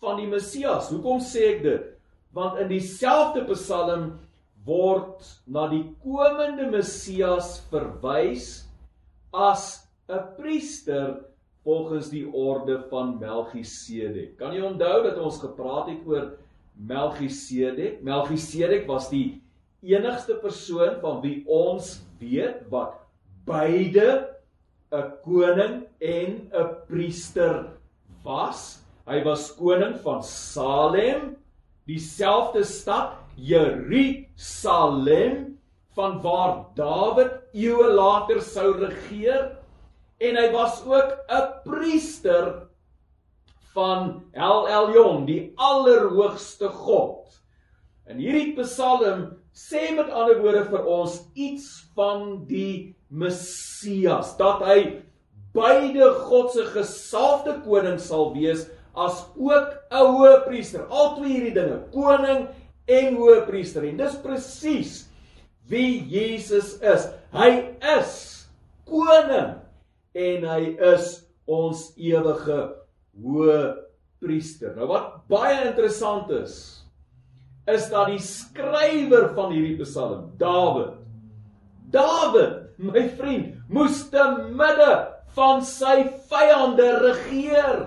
van 0.00 0.16
die 0.16 0.26
Messias. 0.26 0.90
Hoekom 0.90 1.20
sê 1.20 1.56
ek 1.56 1.62
dit? 1.62 1.86
Want 2.32 2.58
in 2.58 2.68
dieselfde 2.68 3.44
Psalm 3.52 4.18
word 4.64 5.24
na 5.46 5.66
die 5.68 5.84
komende 6.04 6.68
Messias 6.70 7.60
verwys 7.70 8.66
as 9.32 9.86
'n 10.08 10.36
priester 10.36 11.29
volgens 11.64 12.08
die 12.08 12.24
orde 12.32 12.80
van 12.88 13.18
Melchisedek. 13.20 14.36
Kan 14.40 14.54
jy 14.56 14.62
onthou 14.64 15.02
dat 15.04 15.18
ons 15.20 15.40
gepraat 15.42 15.88
het 15.92 16.06
oor 16.08 16.30
Melchisedek? 16.74 18.00
Melchisedek 18.02 18.86
was 18.88 19.10
die 19.12 19.42
enigste 19.84 20.34
persoon 20.40 21.00
van 21.00 21.20
wie 21.24 21.44
ons 21.48 22.00
weet 22.20 22.64
wat 22.72 22.92
beide 23.48 24.36
'n 24.92 25.12
koning 25.24 25.86
en 26.00 26.50
'n 26.52 26.68
priester 26.88 27.70
was. 28.24 28.82
Hy 29.06 29.22
was 29.24 29.54
koning 29.54 30.00
van 30.02 30.22
Salem, 30.22 31.36
dieselfde 31.86 32.64
stad 32.64 33.12
Jerusalem 33.36 34.78
van 35.94 36.20
waar 36.22 36.66
Dawid 36.74 37.32
eeue 37.52 37.92
later 37.94 38.40
sou 38.42 38.76
regeer 38.78 39.59
en 40.20 40.36
hy 40.36 40.48
was 40.52 40.82
ook 40.84 41.16
'n 41.28 41.46
priester 41.64 42.68
van 43.74 44.24
El 44.32 44.68
Elyon, 44.68 45.26
die 45.26 45.52
allerhoogste 45.56 46.68
God. 46.68 47.40
En 48.04 48.18
hierdie 48.18 48.56
Psalm 48.58 49.36
sê 49.54 49.94
met 49.94 50.10
ander 50.10 50.40
woorde 50.42 50.64
vir 50.70 50.84
ons 50.84 51.20
iets 51.34 51.86
van 51.94 52.44
die 52.46 52.96
Messias, 53.08 54.36
dat 54.36 54.62
hy 54.66 55.02
beide 55.54 56.10
God 56.26 56.52
se 56.52 56.66
gesalfde 56.74 57.60
koning 57.64 57.98
sal 58.00 58.32
wees 58.34 58.66
as 58.94 59.24
ook 59.36 59.78
'n 59.90 60.06
hoëpriester. 60.16 60.86
Al 60.90 61.16
twee 61.16 61.32
hierdie 61.32 61.54
dinge, 61.54 61.82
koning 61.92 62.48
en 62.86 63.14
hoëpriester. 63.14 63.84
En 63.84 63.96
dis 63.96 64.16
presies 64.22 65.06
wie 65.68 66.02
Jesus 66.02 66.78
is. 66.82 67.08
Hy 67.32 67.76
is 67.98 68.46
koning 68.84 69.59
en 70.16 70.46
hy 70.46 70.62
is 70.94 71.12
ons 71.50 71.90
ewige 71.98 72.58
hoë 73.20 73.60
priester. 74.20 74.74
Nou 74.76 74.88
wat 74.90 75.20
baie 75.30 75.58
interessant 75.68 76.30
is, 76.34 76.56
is 77.70 77.86
dat 77.92 78.10
die 78.10 78.22
skrywer 78.22 79.30
van 79.36 79.54
hierdie 79.54 79.78
Psalm, 79.84 80.30
Dawid, 80.40 80.96
Dawid, 81.94 82.58
my 82.80 83.06
vriend, 83.18 83.56
moes 83.70 84.02
te 84.12 84.22
midde 84.56 84.92
van 85.36 85.62
sy 85.66 86.02
vyande 86.30 86.88
regeer. 87.04 87.80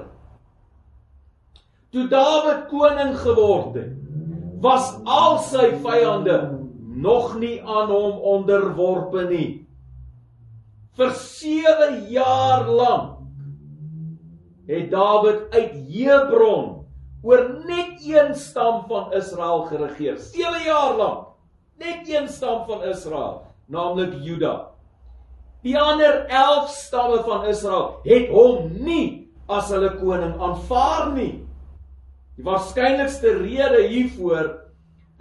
Toe 1.94 2.08
Dawid 2.12 2.68
koning 2.72 3.14
geword 3.22 3.78
het, 3.78 3.92
was 4.64 4.94
al 5.04 5.42
sy 5.44 5.74
vyande 5.84 6.38
nog 7.04 7.34
nie 7.42 7.58
aan 7.60 7.90
hom 7.92 8.22
onderworpe 8.38 9.26
nie 9.28 9.63
vir 10.98 11.12
7 11.18 12.00
jaar 12.14 12.68
lank 12.70 13.20
het 14.68 14.92
Dawid 14.92 15.52
uit 15.52 15.74
Hebron 15.90 16.84
oor 17.24 17.44
net 17.68 18.04
een 18.04 18.36
stam 18.36 18.84
van 18.88 19.14
Israel 19.16 19.64
geregeer. 19.68 20.18
7 20.18 20.64
jaar 20.64 20.96
lank. 20.98 21.28
Net 21.80 22.08
een 22.08 22.28
stam 22.28 22.66
van 22.68 22.84
Israel, 22.84 23.42
naamlik 23.66 24.14
Juda. 24.24 24.70
Die 25.64 25.76
ander 25.80 26.26
11 26.28 26.70
stamme 26.70 27.24
van 27.24 27.46
Israel 27.48 28.00
het 28.04 28.28
hom 28.30 28.72
nie 28.84 29.32
as 29.48 29.72
hulle 29.72 29.94
koning 30.00 30.36
aanvaar 30.40 31.14
nie. 31.16 31.44
Die 32.36 32.44
waarskynlikste 32.44 33.38
rede 33.40 33.86
hiervoor 33.88 34.52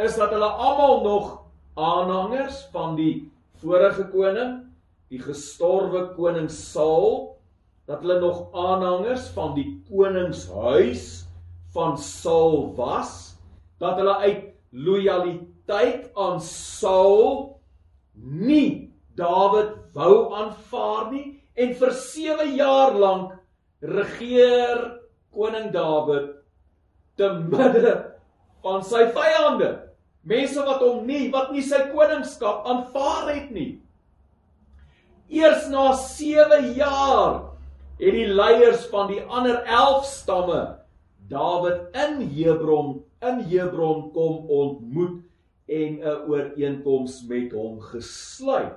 is 0.03 0.19
dat 0.19 0.35
hulle 0.35 0.51
almal 0.51 1.03
nog 1.07 1.31
aanhangers 1.79 2.65
van 2.75 2.97
die 2.99 3.31
vorige 3.63 4.09
koning 4.11 4.62
die 5.13 5.21
gestorwe 5.21 6.07
koning 6.17 6.49
Saul 6.49 7.35
dat 7.91 8.01
hulle 8.01 8.21
nog 8.23 8.47
aanhangers 8.57 9.27
van 9.35 9.53
die 9.59 9.67
koningshuis 9.91 11.27
van 11.75 11.99
Saul 12.01 12.71
was 12.79 13.35
dat 13.83 14.01
hulle 14.01 14.15
uit 14.25 14.47
lojaliteit 14.73 16.09
aan 16.17 16.41
Saul 16.41 17.61
nie 18.17 18.89
Dawid 19.13 19.75
wou 19.93 20.33
aanvaar 20.33 21.11
nie 21.13 21.27
en 21.61 21.75
vir 21.77 21.93
7 21.93 22.57
jaar 22.57 22.97
lank 22.97 23.37
regeer 23.85 24.81
koning 25.37 25.69
Dawid 25.75 26.31
te 27.21 27.29
midde 27.37 27.93
van 28.65 28.81
sy 28.87 29.03
vyande. 29.13 29.69
Mense 30.25 30.65
wat 30.65 30.81
hom 30.81 31.05
nie 31.05 31.27
wat 31.35 31.53
nie 31.53 31.65
sy 31.67 31.91
koningskap 31.93 32.65
aanvaar 32.65 33.35
het 33.35 33.53
nie 33.53 33.82
Eers 35.33 35.69
na 35.73 35.95
7 35.97 36.75
jaar 36.77 37.39
het 37.97 38.13
die 38.13 38.29
leiers 38.29 38.85
van 38.93 39.09
die 39.09 39.23
ander 39.25 39.63
11 39.65 40.05
stamme 40.05 40.61
Dawid 41.33 41.95
in 41.97 42.19
Hebron 42.35 42.99
in 43.25 43.39
Hebron 43.49 44.11
kom 44.13 44.51
ontmoet 44.53 45.23
en 45.73 46.01
'n 46.03 46.29
ooreenkoms 46.29 47.23
met 47.31 47.53
hom 47.53 47.81
gesluit. 47.81 48.77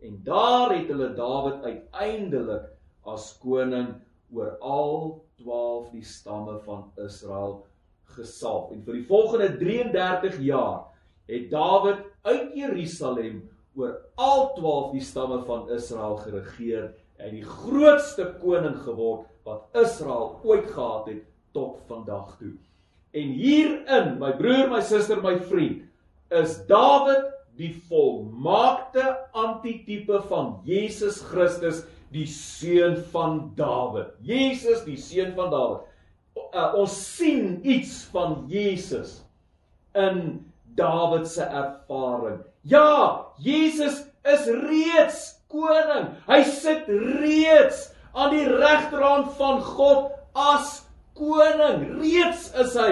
En 0.00 0.20
daar 0.22 0.76
het 0.76 0.86
hulle 0.86 1.10
Dawid 1.14 1.64
uiteindelik 1.64 2.70
as 3.02 3.38
koning 3.42 3.88
oor 4.30 4.56
al 4.60 5.24
12 5.42 5.90
die 5.90 6.04
stamme 6.04 6.58
van 6.58 6.92
Israel 6.96 7.66
gesalf. 8.04 8.70
En 8.70 8.82
vir 8.84 9.00
die 9.00 9.06
volgende 9.06 9.56
33 9.56 10.38
jaar 10.38 10.86
het 11.26 11.50
Dawid 11.50 11.98
uit 12.22 12.54
Jerusalem 12.54 13.55
oor 13.76 13.96
al 14.16 14.50
12 14.56 14.92
die 14.96 15.04
stamme 15.04 15.42
van 15.48 15.70
Israel 15.76 16.16
geregeer 16.24 16.90
en 17.16 17.32
die 17.36 17.44
grootste 17.44 18.28
koning 18.40 18.76
geword 18.84 19.26
wat 19.46 19.68
Israel 19.78 20.36
ooit 20.44 20.68
gehad 20.72 21.08
het 21.12 21.24
tot 21.56 21.80
vandag 21.88 22.36
toe. 22.40 22.54
En 23.16 23.32
hierin, 23.38 24.16
my 24.20 24.32
broer, 24.36 24.66
my 24.68 24.82
suster, 24.84 25.20
my 25.24 25.38
vriend, 25.48 25.86
is 26.34 26.58
Dawid 26.68 27.30
die 27.56 27.72
volmaakte 27.88 29.04
antitipe 29.36 30.20
van 30.28 30.58
Jesus 30.68 31.22
Christus, 31.24 31.84
die 32.12 32.26
seun 32.28 32.98
van 33.12 33.38
Dawid. 33.56 34.12
Jesus, 34.24 34.84
die 34.84 34.98
seun 35.00 35.32
van 35.38 35.52
Dawid. 35.54 35.86
Uh, 36.52 36.76
ons 36.76 36.92
sien 37.16 37.56
iets 37.64 38.02
van 38.12 38.44
Jesus 38.50 39.22
in 39.96 40.44
Dawid 40.76 41.24
se 41.28 41.46
ervaring. 41.48 42.42
Ja, 42.66 43.26
Jesus 43.38 44.02
is 44.26 44.46
reeds 44.46 45.36
koning. 45.52 46.08
Hy 46.26 46.40
sit 46.50 46.88
reeds 46.88 47.84
aan 48.16 48.32
die 48.34 48.46
regterhand 48.48 49.36
van 49.38 49.60
God 49.62 50.08
as 50.34 50.80
koning. 51.14 51.84
Reeds 52.00 52.48
is 52.58 52.74
hy 52.74 52.90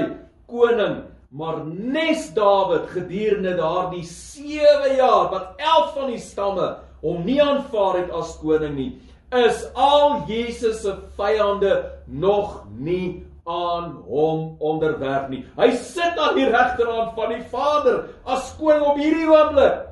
koning. 0.50 1.00
Maar 1.34 1.64
nes 1.66 2.28
Dawid 2.36 2.86
gedurende 2.92 3.56
daardie 3.58 4.04
7 4.06 4.94
jaar 5.00 5.32
wat 5.32 5.58
11 5.58 5.90
van 5.96 6.12
die 6.12 6.22
stamme 6.22 6.68
hom 7.02 7.24
nie 7.26 7.40
aanvaar 7.42 7.98
het 8.04 8.12
as 8.14 8.36
koning 8.38 8.76
nie, 8.78 8.90
is 9.34 9.64
al 9.74 10.22
Jesus 10.30 10.84
se 10.84 10.94
vyande 11.18 11.74
nog 12.06 12.62
nie 12.78 13.24
aan 13.44 13.90
hom 14.08 14.54
onderwerf 14.58 15.28
nie. 15.28 15.42
Hy 15.58 15.70
sit 15.76 16.18
aan 16.18 16.36
die 16.38 16.48
regterhand 16.48 17.12
van 17.18 17.34
die 17.34 17.42
Vader 17.52 18.04
as 18.24 18.52
koning 18.60 18.84
op 18.88 19.00
hierdie 19.00 19.28
oomblik. 19.28 19.82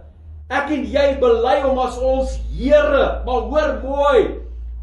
Ek 0.53 0.73
en 0.73 0.85
jy 0.89 1.07
bely 1.21 1.59
hom 1.65 1.81
as 1.81 1.97
ons 2.01 2.39
Here, 2.53 3.25
maar 3.25 3.49
hoor 3.49 3.73
mooi, 3.83 4.23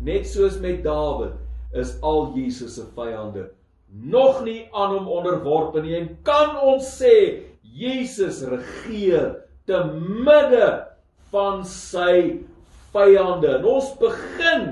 net 0.02 0.26
soos 0.28 0.58
met 0.62 0.82
Dawid 0.84 1.38
is 1.78 1.94
al 2.02 2.32
Jesus 2.34 2.80
se 2.80 2.88
vyande 2.98 3.50
nog 3.92 4.44
nie 4.44 4.68
aan 4.72 4.94
hom 4.94 5.08
onderworpe 5.08 5.82
nie 5.82 5.96
en 5.98 6.10
kan 6.28 6.58
ons 6.62 6.86
sê 7.00 7.14
Jesus 7.62 8.44
regeer 8.50 9.32
te 9.70 9.82
midde 10.26 10.68
van 11.34 11.62
sy 11.66 12.42
vyande. 12.94 13.52
En 13.60 13.68
ons 13.70 13.90
begin 14.02 14.64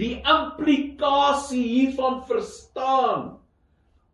die 0.00 0.16
implikasie 0.24 1.62
hiervan 1.62 2.22
verstaan 2.28 3.28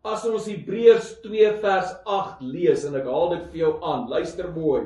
as 0.07 0.23
ons 0.27 0.47
Hebreërs 0.47 1.17
2 1.23 1.57
vers 1.63 1.91
8 2.05 2.43
lees 2.47 2.85
en 2.87 2.95
ek 2.99 3.07
haal 3.09 3.33
dit 3.35 3.45
vir 3.51 3.61
jou 3.65 3.73
aan. 3.83 4.05
Luister 4.11 4.51
mooi. 4.55 4.85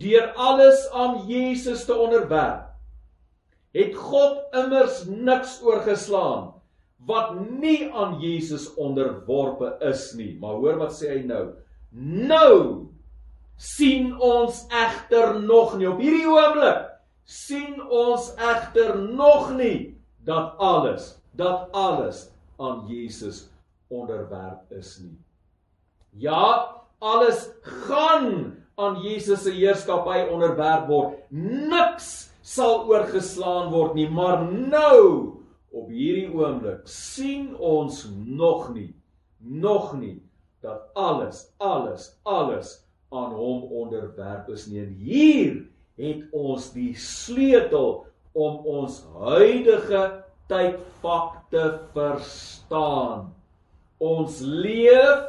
Deur 0.00 0.32
alles 0.40 0.84
aan 0.96 1.22
Jesus 1.28 1.84
te 1.88 1.96
onderwerp, 1.96 2.72
het 3.76 3.96
God 3.96 4.56
immers 4.56 5.04
niks 5.08 5.58
oorgeslaan 5.64 6.50
wat 7.08 7.34
nie 7.60 7.88
aan 7.88 8.18
Jesus 8.22 8.68
onderworpe 8.80 9.74
is 9.88 10.10
nie. 10.16 10.34
Maar 10.40 10.60
hoor 10.60 10.80
wat 10.84 10.96
sê 10.96 11.16
hy 11.16 11.22
nou? 11.26 11.44
Nou 11.92 12.56
sien 13.56 14.12
ons 14.22 14.64
egter 14.70 15.38
nog 15.40 15.76
nie 15.78 15.88
op 15.90 16.00
hierdie 16.02 16.28
oomblik 16.28 16.91
sien 17.24 17.80
ons 17.90 18.32
egter 18.36 18.96
nog 18.98 19.52
nie 19.56 19.94
dat 20.24 20.54
alles, 20.58 21.18
dat 21.32 21.68
alles 21.72 22.28
aan 22.58 22.86
Jesus 22.86 23.48
onderwerp 23.88 24.70
is 24.72 24.98
nie. 25.02 25.18
Ja, 26.10 26.82
alles 26.98 27.48
gaan 27.62 28.56
aan 28.74 29.00
Jesus 29.02 29.42
se 29.42 29.52
heerskappy 29.54 30.26
onderwerp 30.30 30.88
word. 30.88 31.16
Niks 31.30 32.32
sal 32.42 32.86
oorgeslaan 32.90 33.70
word 33.72 33.96
nie, 33.98 34.08
maar 34.10 34.44
nou 34.46 34.98
op 35.72 35.88
hierdie 35.88 36.28
oomblik 36.34 36.86
sien 36.88 37.52
ons 37.56 38.04
nog 38.12 38.68
nie, 38.74 38.92
nog 39.38 39.94
nie 39.96 40.18
dat 40.62 40.92
alles, 40.94 41.46
alles, 41.58 42.12
alles 42.22 42.74
aan 43.10 43.32
hom 43.34 43.64
onderwerp 43.82 44.48
is 44.52 44.66
nie. 44.70 44.82
En 44.84 44.92
hier 44.94 45.56
het 46.02 46.26
ons 46.34 46.72
die 46.74 46.92
sleutel 46.98 48.02
om 48.34 48.66
ons 48.66 48.98
huidige 49.22 50.02
tydvak 50.50 51.36
te 51.54 51.64
verstaan. 51.94 53.30
Ons 54.02 54.40
leef 54.42 55.28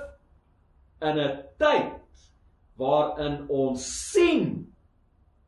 in 1.03 1.19
'n 1.19 1.43
tyd 1.61 2.01
waarin 2.77 3.45
ons 3.49 3.83
sien 4.11 4.73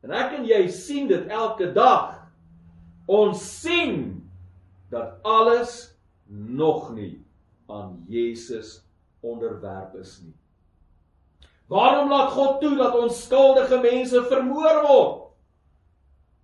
en 0.06 0.12
ek 0.14 0.36
en 0.38 0.44
jy 0.46 0.68
sien 0.70 1.08
dit 1.10 1.28
elke 1.34 1.72
dag. 1.74 2.14
Ons 3.10 3.42
sien 3.62 4.22
dat 4.90 5.18
alles 5.26 5.96
nog 6.26 6.92
nie 6.94 7.24
aan 7.66 8.04
Jesus 8.08 8.84
onderwerp 9.26 9.94
is 9.98 10.20
nie. 10.22 10.34
Waarom 11.66 12.08
laat 12.08 12.30
God 12.32 12.60
toe 12.60 12.76
dat 12.76 12.94
ons 12.94 13.22
skuldige 13.24 13.80
mense 13.82 14.22
vermoor 14.30 14.82
word? 14.86 15.22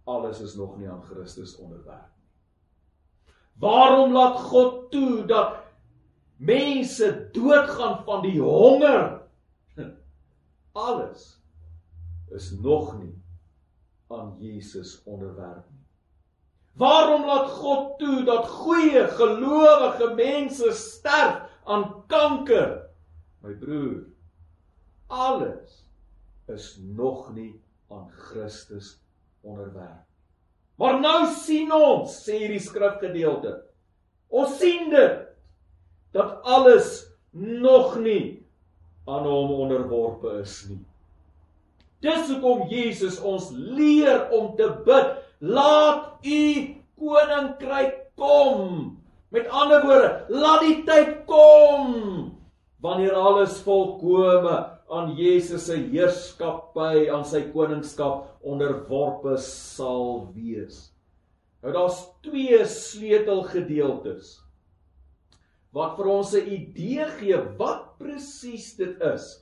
Alles 0.04 0.40
is 0.40 0.54
nog 0.58 0.78
nie 0.78 0.88
aan 0.90 1.02
Christus 1.06 1.56
onderwerp 1.56 2.10
nie. 2.18 3.34
Waarom 3.62 4.12
laat 4.12 4.40
God 4.50 4.90
toe 4.90 5.24
dat 5.30 5.60
mense 6.36 7.28
doodgaan 7.32 8.02
van 8.04 8.22
die 8.22 8.40
honger. 8.40 9.22
Alles 10.72 11.38
is 12.34 12.50
nog 12.58 12.98
nie 12.98 13.14
aan 14.10 14.34
Jesus 14.38 15.02
onderwerp 15.04 15.70
nie. 15.70 15.86
Waarom 16.72 17.26
laat 17.26 17.50
God 17.50 17.98
toe 17.98 18.24
dat 18.24 18.48
goeie 18.48 19.06
gelowige 19.08 20.14
mense 20.14 20.72
sterf 20.72 21.42
aan 21.64 22.06
kanker? 22.06 22.88
My 23.44 23.52
broer, 23.54 24.11
alles 25.12 25.84
is 26.48 26.78
nog 26.80 27.34
nie 27.34 27.60
aan 27.92 28.08
Christus 28.10 28.96
onderwerp. 29.40 30.08
Maar 30.80 31.00
nou 31.00 31.26
sien 31.36 31.72
ons, 31.72 32.14
sê 32.24 32.38
hierdie 32.40 32.62
skrifgedeelte. 32.62 33.58
Ons 34.32 34.56
sien 34.58 34.88
dit 34.90 35.20
dat 36.16 36.40
alles 36.48 37.04
nog 37.36 37.98
nie 38.00 38.40
aan 39.04 39.28
hom 39.28 39.52
onderworpe 39.66 40.38
is 40.40 40.56
nie. 40.70 40.80
Dis 42.02 42.30
hoekom 42.32 42.66
Jesus 42.72 43.20
ons 43.20 43.52
leer 43.52 44.26
om 44.34 44.54
te 44.58 44.66
bid, 44.86 45.12
laat 45.38 46.24
u 46.26 46.40
koninkryk 46.98 47.98
kom. 48.18 48.96
Met 49.32 49.48
ander 49.48 49.84
woorde, 49.86 50.10
laat 50.32 50.64
die 50.64 50.78
tyd 50.88 51.22
kom 51.28 51.92
wanneer 52.82 53.14
alles 53.14 53.60
volkome 53.62 54.71
aan 54.92 55.14
Jesus 55.16 55.66
se 55.70 55.78
heerskappy, 55.88 57.08
aan 57.08 57.24
sy 57.24 57.46
koningskap 57.54 58.44
onderworpe 58.44 59.38
sal 59.40 60.28
wees. 60.36 60.90
Nou 61.62 61.72
daar's 61.72 62.00
twee 62.26 62.58
sleutelgedeeltes 62.68 64.38
wat 65.72 65.96
vir 65.96 66.08
ons 66.12 66.34
'n 66.36 66.50
idee 66.52 67.06
gee 67.18 67.38
wat 67.56 67.96
presies 67.98 68.74
dit 68.76 69.00
is 69.00 69.40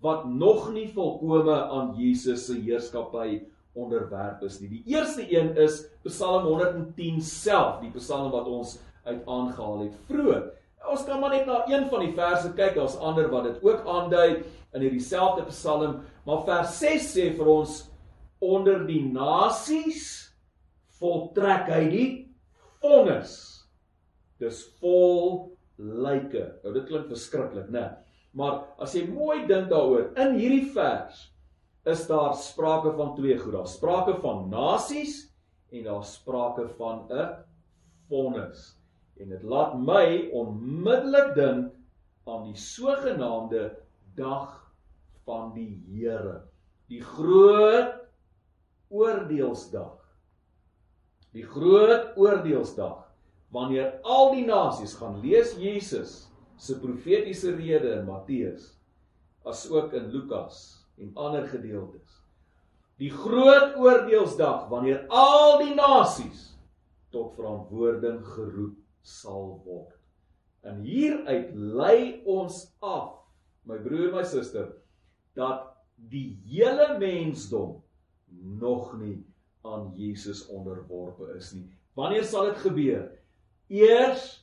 wat 0.00 0.26
nog 0.28 0.72
nie 0.72 0.88
volkome 0.88 1.56
aan 1.56 1.94
Jesus 1.96 2.46
se 2.46 2.58
heerskappy 2.60 3.40
onderwerp 3.72 4.42
is 4.42 4.60
nie. 4.60 4.68
Die 4.68 4.96
eerste 4.96 5.24
een 5.32 5.56
is 5.56 5.86
Psalm 6.04 6.44
110 6.44 7.20
self, 7.20 7.80
die 7.80 7.92
Psalm 7.94 8.30
wat 8.30 8.46
ons 8.46 8.78
uit 9.04 9.22
aangehaal 9.26 9.78
het 9.78 9.94
vroeër. 10.08 10.50
Ons 10.90 11.04
kan 11.04 11.20
maar 11.20 11.30
net 11.30 11.46
na 11.46 11.64
een 11.68 11.86
van 11.88 12.00
die 12.00 12.14
verse 12.16 12.52
kyk, 12.56 12.74
daar's 12.74 12.96
ander 12.96 13.28
wat 13.30 13.44
dit 13.44 13.62
ook 13.62 13.86
aandui 13.86 14.42
in 14.74 14.84
hierdie 14.84 15.02
selfde 15.02 15.46
Psalm, 15.50 16.00
maar 16.26 16.44
vers 16.46 16.76
6 16.78 17.08
sê 17.14 17.30
vir 17.36 17.48
ons 17.50 17.78
onder 18.40 18.84
die 18.88 19.02
nasies 19.12 20.04
voltrek 21.00 21.68
hy 21.72 21.84
die 21.92 22.10
vonnis. 22.80 23.34
Dis 24.40 24.62
vol 24.80 25.50
lyke. 25.80 26.46
Nou 26.62 26.72
dit 26.76 26.86
klink 26.88 27.10
verskriklik, 27.10 27.68
né? 27.72 27.88
Maar 28.36 28.62
as 28.80 28.94
jy 28.94 29.06
mooi 29.10 29.42
dink 29.48 29.68
daaroor, 29.72 30.12
in 30.20 30.36
hierdie 30.38 30.70
vers 30.74 31.26
is 31.88 32.04
daar 32.06 32.36
sprake 32.38 32.92
van 32.96 33.14
twee 33.16 33.38
goed. 33.40 33.56
Daar's 33.56 33.74
sprake 33.78 34.14
van 34.22 34.48
nasies 34.52 35.24
en 35.72 35.86
daar's 35.88 36.14
sprake 36.20 36.68
van 36.78 37.08
'n 37.10 37.28
vonnis. 38.08 38.76
En 39.20 39.28
dit 39.28 39.42
laat 39.42 39.74
my 39.78 40.30
onmiddellik 40.32 41.34
dink 41.34 41.72
aan 42.26 42.44
die 42.44 42.56
sogenaamde 42.56 43.76
dag 44.16 44.59
van 45.30 45.52
die 45.54 45.78
Here. 45.86 46.42
Die 46.90 47.02
groot 47.06 47.94
oordeelsdag. 48.90 49.98
Die 51.30 51.46
groot 51.46 52.16
oordeelsdag 52.18 53.06
wanneer 53.54 54.00
al 54.02 54.32
die 54.34 54.46
nasies 54.46 54.96
gaan 54.98 55.20
lees 55.22 55.54
Jesus 55.58 56.24
se 56.58 56.76
profetiese 56.82 57.54
rede 57.54 57.94
in 58.00 58.08
Matteus 58.08 58.72
as 59.46 59.64
ook 59.70 59.94
in 59.94 60.10
Lukas 60.10 60.82
en 60.98 61.14
ander 61.14 61.46
gedeeltes. 61.48 62.18
Die 63.00 63.12
groot 63.14 63.78
oordeelsdag 63.78 64.66
wanneer 64.70 65.06
al 65.08 65.62
die 65.62 65.74
nasies 65.78 66.50
tot 67.14 67.32
verantwoording 67.38 68.20
geroep 68.34 68.76
sal 69.06 69.54
word. 69.64 69.94
En 70.66 70.82
hieruit 70.84 71.54
lei 71.54 72.20
ons 72.28 72.66
af, 72.84 73.16
my 73.64 73.78
broer 73.80 74.10
my 74.12 74.26
suster, 74.26 74.68
dat 75.38 75.68
die 76.10 76.38
hele 76.48 76.94
mensdom 76.98 77.78
nog 78.60 78.94
nie 78.98 79.18
aan 79.66 79.90
Jesus 79.96 80.46
onderworpe 80.48 81.34
is 81.36 81.52
nie. 81.52 81.66
Wanneer 81.98 82.24
sal 82.24 82.50
dit 82.52 82.62
gebeur? 82.64 83.08
eers 83.70 84.42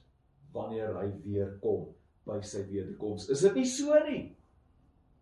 wanneer 0.56 0.96
hy 0.96 1.10
weer 1.26 1.52
kom 1.62 1.90
by 2.28 2.40
sy 2.46 2.64
wederkoms. 2.70 3.28
Is 3.32 3.44
dit 3.46 3.60
nie 3.60 3.68
so 3.70 3.98
nie? 4.08 4.24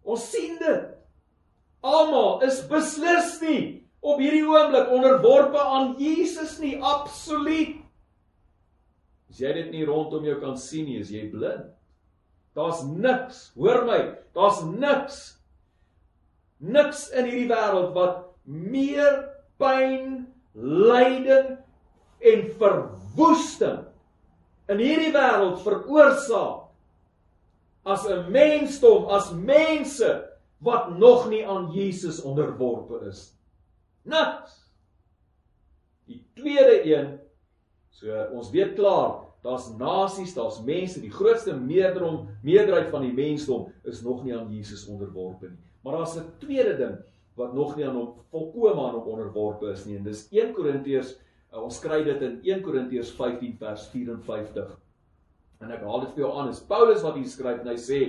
Ons 0.06 0.28
sien 0.30 0.60
dit. 0.62 0.92
Almal 1.86 2.46
is 2.46 2.62
beslis 2.70 3.36
nie 3.42 3.64
op 4.06 4.22
hierdie 4.22 4.46
oomblik 4.46 4.92
onderworpe 4.94 5.62
aan 5.62 5.96
Jesus 6.02 6.60
nie, 6.62 6.78
absoluut. 6.78 7.82
As 9.30 9.42
jy 9.42 9.52
dit 9.58 9.72
nie 9.74 9.86
rondom 9.90 10.26
jou 10.26 10.38
kan 10.42 10.58
sien 10.62 10.86
nie, 10.86 11.00
is 11.02 11.10
jy 11.14 11.26
blind. 11.34 11.74
Daar's 12.56 12.86
niks, 12.88 13.50
hoor 13.58 13.82
my, 13.90 13.98
daar's 14.38 14.62
niks 14.70 15.18
niks 16.58 17.10
in 17.12 17.28
hierdie 17.30 17.50
wêreld 17.50 17.94
wat 17.96 18.22
meer 18.44 19.18
pyn, 19.60 20.26
lyding 20.56 21.58
en 22.26 22.46
verwoesting 22.60 23.84
in 24.72 24.82
hierdie 24.82 25.12
wêreld 25.14 25.60
veroorsaak 25.66 26.64
as 27.86 28.06
'n 28.10 28.32
mensdom, 28.32 29.06
as 29.10 29.32
mense 29.32 30.10
wat 30.58 30.98
nog 30.98 31.30
nie 31.30 31.48
aan 31.48 31.72
Jesus 31.72 32.22
onderworpe 32.22 33.06
is. 33.06 33.36
Niks. 34.02 34.72
Die 36.06 36.26
tweede 36.34 36.86
een, 36.86 37.20
so 37.90 38.26
ons 38.32 38.50
weet 38.50 38.74
klaar, 38.74 39.22
daar's 39.42 39.70
nasies, 39.78 40.34
daar's 40.34 40.62
mense, 40.62 41.02
die 41.02 41.12
grootste 41.12 41.54
meerderheid 41.54 42.44
meerderheid 42.44 42.90
van 42.90 43.02
die 43.02 43.14
mensdom 43.14 43.72
is 43.84 44.02
nog 44.02 44.24
nie 44.24 44.38
aan 44.38 44.50
Jesus 44.54 44.88
onderworpe 44.88 45.50
nie. 45.50 45.65
Maar 45.86 46.02
daar's 46.02 46.18
'n 46.18 46.34
tweede 46.42 46.78
ding 46.78 46.98
wat 47.36 47.54
nog 47.54 47.76
nie 47.76 47.86
aan 47.86 47.96
hom 47.96 48.14
volkome 48.32 48.82
aan 48.82 48.98
hom 48.98 49.08
onderworpe 49.14 49.70
is 49.72 49.86
nie 49.86 49.98
en 49.98 50.04
dis 50.04 50.28
1 50.32 50.54
Korintiërs 50.54 51.16
Uh, 51.56 51.62
ons 51.64 51.78
kry 51.80 52.02
dit 52.04 52.24
in 52.26 52.34
1 52.44 52.64
Korintiërs 52.66 53.14
15 53.16 53.54
vers 53.62 53.86
54. 53.94 54.74
En 55.64 55.72
ek 55.72 55.84
haal 55.88 56.02
dit 56.04 56.18
vir 56.18 56.26
jou 56.26 56.32
aan. 56.36 56.50
Dis 56.52 56.64
Paulus 56.68 57.04
wat 57.06 57.16
hier 57.16 57.30
skryf 57.32 57.62
en 57.64 57.70
hy 57.72 57.78
sê: 57.80 58.00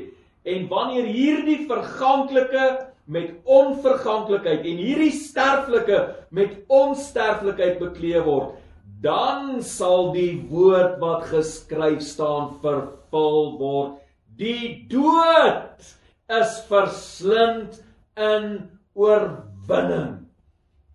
"En 0.42 0.66
wanneer 0.72 1.06
hierdie 1.06 1.60
verganklike 1.70 2.64
met 3.06 3.36
onverganklikheid 3.44 4.66
en 4.66 4.80
hierdie 4.82 5.12
sterflike 5.14 6.00
met 6.34 6.56
onsterflikheid 6.66 7.78
bekleë 7.78 8.24
word, 8.26 8.58
dan 9.00 9.62
sal 9.62 10.10
die 10.10 10.42
woord 10.50 10.98
wat 10.98 11.28
geskryf 11.30 12.02
staan 12.02 12.56
vervul 12.64 13.54
word: 13.62 14.02
Die 14.42 14.88
dood 14.90 15.86
is 16.28 16.60
verslind 16.68 17.84
in 18.14 18.70
oorwinning." 18.94 20.26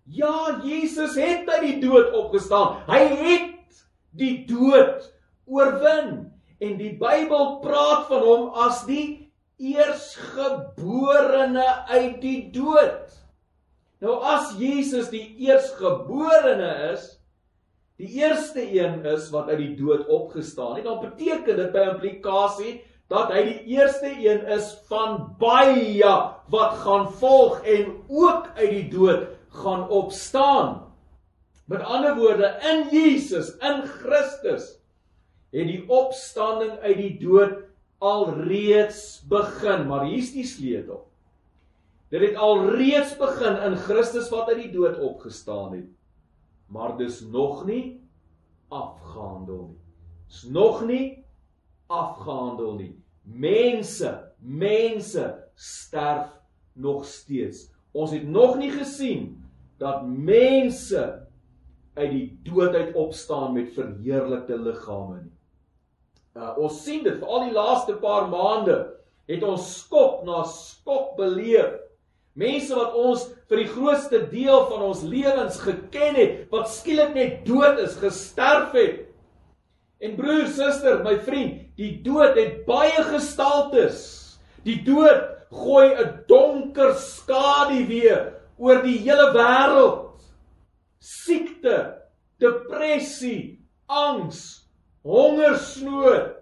Ja, 0.04 0.60
Jesus 0.64 1.14
het 1.14 1.48
uit 1.48 1.62
die 1.62 1.80
dood 1.80 2.12
opgestaan. 2.12 2.82
Hy 2.90 2.98
het 2.98 3.86
die 4.10 4.44
dood 4.46 5.12
oorwin 5.46 6.32
en 6.62 6.76
die 6.78 6.92
Bybel 6.98 7.58
praat 7.62 8.06
van 8.10 8.22
hom 8.26 8.48
as 8.66 8.82
die 8.86 9.32
eersgeborene 9.62 11.66
uit 11.88 12.20
die 12.22 12.50
dood. 12.54 13.10
Nou 14.02 14.18
as 14.26 14.56
Jesus 14.58 15.10
die 15.12 15.36
eersgeborene 15.46 16.92
is, 16.92 17.04
die 18.02 18.10
eerste 18.18 18.64
een 18.66 19.04
is 19.06 19.28
wat 19.30 19.48
uit 19.52 19.60
die 19.62 19.76
dood 19.78 20.08
opgestaan 20.10 20.74
het, 20.76 20.84
dan 20.88 20.98
beteken 21.04 21.56
dit 21.60 21.70
by 21.74 21.82
implikasie 21.92 22.72
dat 23.12 23.32
hy 23.34 23.42
die 23.44 23.76
eerste 23.76 24.08
een 24.08 24.46
is 24.56 24.70
van 24.88 25.34
baie 25.40 26.12
wat 26.52 26.78
gaan 26.80 27.10
volg 27.20 27.60
en 27.68 27.90
ook 28.08 28.48
uit 28.56 28.70
die 28.70 28.86
dood 28.88 29.26
gaan 29.52 29.84
opstaan. 29.92 30.78
Met 31.68 31.84
ander 31.84 32.16
woorde, 32.16 32.48
in 32.72 32.88
Jesus, 32.92 33.52
in 33.60 33.82
Christus 34.00 34.78
het 35.52 35.68
die 35.68 35.82
opstanding 35.92 36.78
uit 36.80 36.96
die 36.96 37.16
dood 37.20 37.60
alreeds 38.02 39.20
begin, 39.28 39.84
maar 39.86 40.08
hier's 40.08 40.32
die 40.32 40.48
sleutel. 40.48 41.04
Dit 42.12 42.24
het 42.24 42.40
alreeds 42.40 43.12
begin 43.20 43.60
in 43.68 43.76
Christus 43.84 44.32
wat 44.32 44.48
uit 44.48 44.64
die 44.64 44.72
dood 44.72 44.98
opgestaan 45.00 45.76
het. 45.76 45.92
Maar 46.72 46.96
dis 46.96 47.20
nog 47.28 47.66
nie 47.68 48.00
afgehandel 48.72 49.68
nie. 49.68 49.80
Dis 50.32 50.42
nog 50.48 50.84
nie 50.88 51.06
afgehandel 51.92 52.74
nie. 52.80 53.01
Mense, 53.22 54.10
mense 54.38 55.26
sterf 55.54 56.30
nog 56.72 57.04
steeds. 57.06 57.68
Ons 57.92 58.10
het 58.10 58.24
nog 58.28 58.56
nie 58.58 58.70
gesien 58.72 59.36
dat 59.78 60.06
mense 60.06 61.02
uit 61.94 62.10
die 62.10 62.26
dood 62.46 62.74
uit 62.74 62.94
opstaan 62.94 63.52
met 63.52 63.74
verheerlikte 63.76 64.56
liggame 64.58 65.20
nie. 65.20 65.36
Uh, 66.32 66.54
ons 66.56 66.78
sien 66.80 67.02
dit 67.04 67.18
vir 67.20 67.28
al 67.28 67.48
die 67.50 67.52
laaste 67.52 67.98
paar 68.00 68.30
maande 68.32 68.78
het 69.28 69.42
ons 69.44 69.66
skok 69.82 70.22
na 70.24 70.42
skok 70.48 71.12
beleef. 71.18 71.76
Mense 72.32 72.72
wat 72.72 72.94
ons 72.96 73.26
vir 73.50 73.60
die 73.60 73.68
grootste 73.74 74.22
deel 74.30 74.62
van 74.70 74.86
ons 74.86 75.02
lewens 75.04 75.58
geken 75.60 76.16
het, 76.16 76.38
wat 76.52 76.70
skielik 76.72 77.12
net 77.12 77.42
dood 77.44 77.82
is, 77.82 77.98
gesterf 78.00 78.72
het. 78.72 79.02
En 80.02 80.16
broer, 80.16 80.46
suster, 80.48 81.02
my 81.04 81.18
vriend, 81.22 81.61
die 81.76 81.94
dood 82.04 82.36
het 82.36 82.62
baie 82.66 83.04
gestaltes. 83.08 84.00
Die 84.66 84.80
dood 84.86 85.28
gooi 85.52 85.94
'n 85.94 86.24
donker 86.28 86.94
skadu 86.94 87.86
weer 87.88 88.34
oor 88.58 88.82
die 88.82 88.98
hele 88.98 89.32
wêreld. 89.34 90.22
Siekte, 90.98 91.98
depressie, 92.38 93.60
angs, 93.88 94.68
hongersnood, 95.02 96.38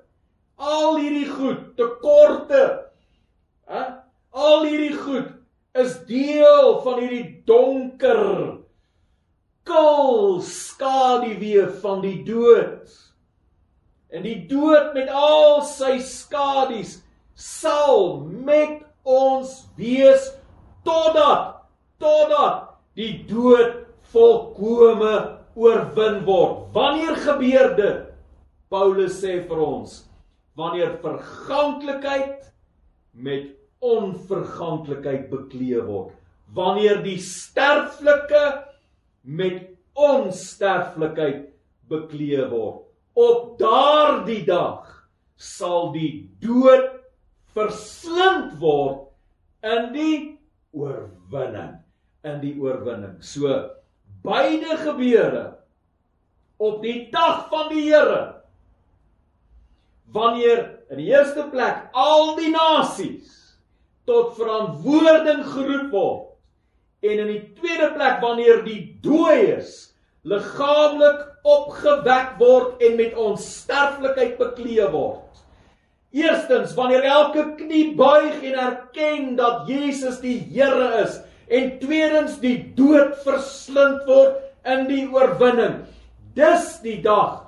al 0.56 0.96
hierdie 0.96 1.30
goed, 1.30 1.76
tekorte, 1.76 2.64
hè? 3.66 3.84
Al 4.30 4.64
hierdie 4.64 4.96
goed 4.96 5.30
is 5.74 5.96
deel 6.06 6.80
van 6.84 6.98
hierdie 7.00 7.42
donker 7.46 8.60
kil 9.70 10.40
skaduwee 10.44 11.66
van 11.82 12.02
die 12.04 12.18
dood. 12.26 12.90
En 14.10 14.24
die 14.26 14.38
dood 14.50 14.92
met 14.96 15.10
al 15.14 15.60
sy 15.66 15.98
skadu's 16.02 16.98
sal 17.34 18.20
met 18.26 18.82
ons 19.06 19.52
wees 19.78 20.26
totdat 20.84 21.60
totdat 22.00 22.74
die 22.98 23.22
dood 23.28 23.84
volkome 24.10 25.14
oorwin 25.54 26.22
word. 26.26 26.66
Wanneer 26.74 27.18
gebeur 27.22 27.74
dit? 27.78 28.06
Paulus 28.70 29.18
sê 29.22 29.40
vir 29.46 29.62
ons 29.62 29.96
wanneer 30.58 30.96
verganklikheid 31.02 32.50
met 33.14 33.50
onverganklikheid 33.80 35.28
bekleë 35.30 35.82
word 35.86 36.16
wanneer 36.54 37.00
die 37.04 37.18
sterflike 37.22 38.44
met 39.22 39.62
onsterflikheid 39.94 41.46
bekleë 41.90 42.46
word 42.50 42.86
op 43.18 43.58
daardie 43.58 44.42
dag 44.46 44.86
sal 45.40 45.92
die 45.92 46.30
dood 46.42 46.88
verslind 47.54 48.58
word 48.60 49.08
in 49.66 49.92
die 49.94 50.16
oorwinning 50.76 51.78
in 52.24 52.40
die 52.42 52.54
oorwinning. 52.60 53.16
So 53.24 53.48
beide 54.24 54.76
gebeure 54.82 55.44
op 56.60 56.82
die 56.84 57.08
dag 57.12 57.48
van 57.48 57.70
die 57.72 57.86
Here 57.88 58.42
wanneer 60.12 60.64
in 60.90 60.98
die 61.00 61.08
eerste 61.12 61.46
plek 61.52 61.88
al 61.96 62.34
die 62.36 62.50
nasies 62.52 63.38
tot 64.08 64.34
verantwoording 64.36 65.44
geroep 65.46 65.92
word 65.94 67.06
en 67.06 67.22
in 67.24 67.30
die 67.30 67.44
tweede 67.56 67.92
plek 67.94 68.18
wanneer 68.20 68.64
die 68.66 68.80
dooies 69.04 69.89
liggaamlik 70.28 71.20
opgewek 71.48 72.36
word 72.40 72.82
en 72.84 72.96
met 72.98 73.16
onsterflikheid 73.16 74.36
bekleë 74.40 74.90
word. 74.92 75.26
Eerstens 76.10 76.74
wanneer 76.74 77.06
elke 77.06 77.44
knie 77.56 77.94
buig 77.96 78.42
en 78.42 78.58
erken 78.58 79.36
dat 79.38 79.68
Jesus 79.70 80.18
die 80.20 80.38
Here 80.50 80.90
is 81.04 81.20
en 81.50 81.76
tweedens 81.82 82.40
die 82.42 82.58
dood 82.76 83.14
verslind 83.24 84.02
word 84.10 84.40
in 84.66 84.88
die 84.90 85.06
oorwinning. 85.08 85.84
Dis 86.34 86.76
die 86.84 86.98
dag 87.04 87.46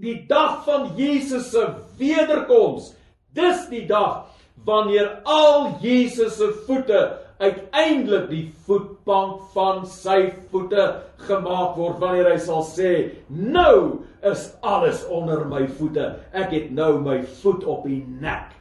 die 0.00 0.26
dag 0.28 0.64
van 0.64 0.90
Jesus 0.96 1.50
se 1.52 1.66
wederkoms. 2.00 2.94
Dis 3.36 3.66
die 3.70 3.84
dag 3.86 4.24
wanneer 4.64 5.20
al 5.28 5.76
Jesus 5.82 6.38
se 6.40 6.48
voete 6.66 7.00
uiteindelik 7.40 8.28
die 8.30 8.46
voetbank 8.66 9.46
van 9.54 9.86
sy 9.88 10.28
voete 10.50 10.84
gemaak 11.24 11.76
word 11.80 12.00
wanneer 12.02 12.28
hy 12.34 12.38
sal 12.42 12.64
sê 12.68 12.90
nou 13.28 14.04
is 14.28 14.50
alles 14.60 15.06
onder 15.08 15.46
my 15.48 15.64
voete. 15.78 16.04
Ek 16.36 16.52
het 16.52 16.68
nou 16.76 16.98
my 17.00 17.22
voet 17.40 17.64
op 17.64 17.86
die 17.88 18.02
nek 18.20 18.52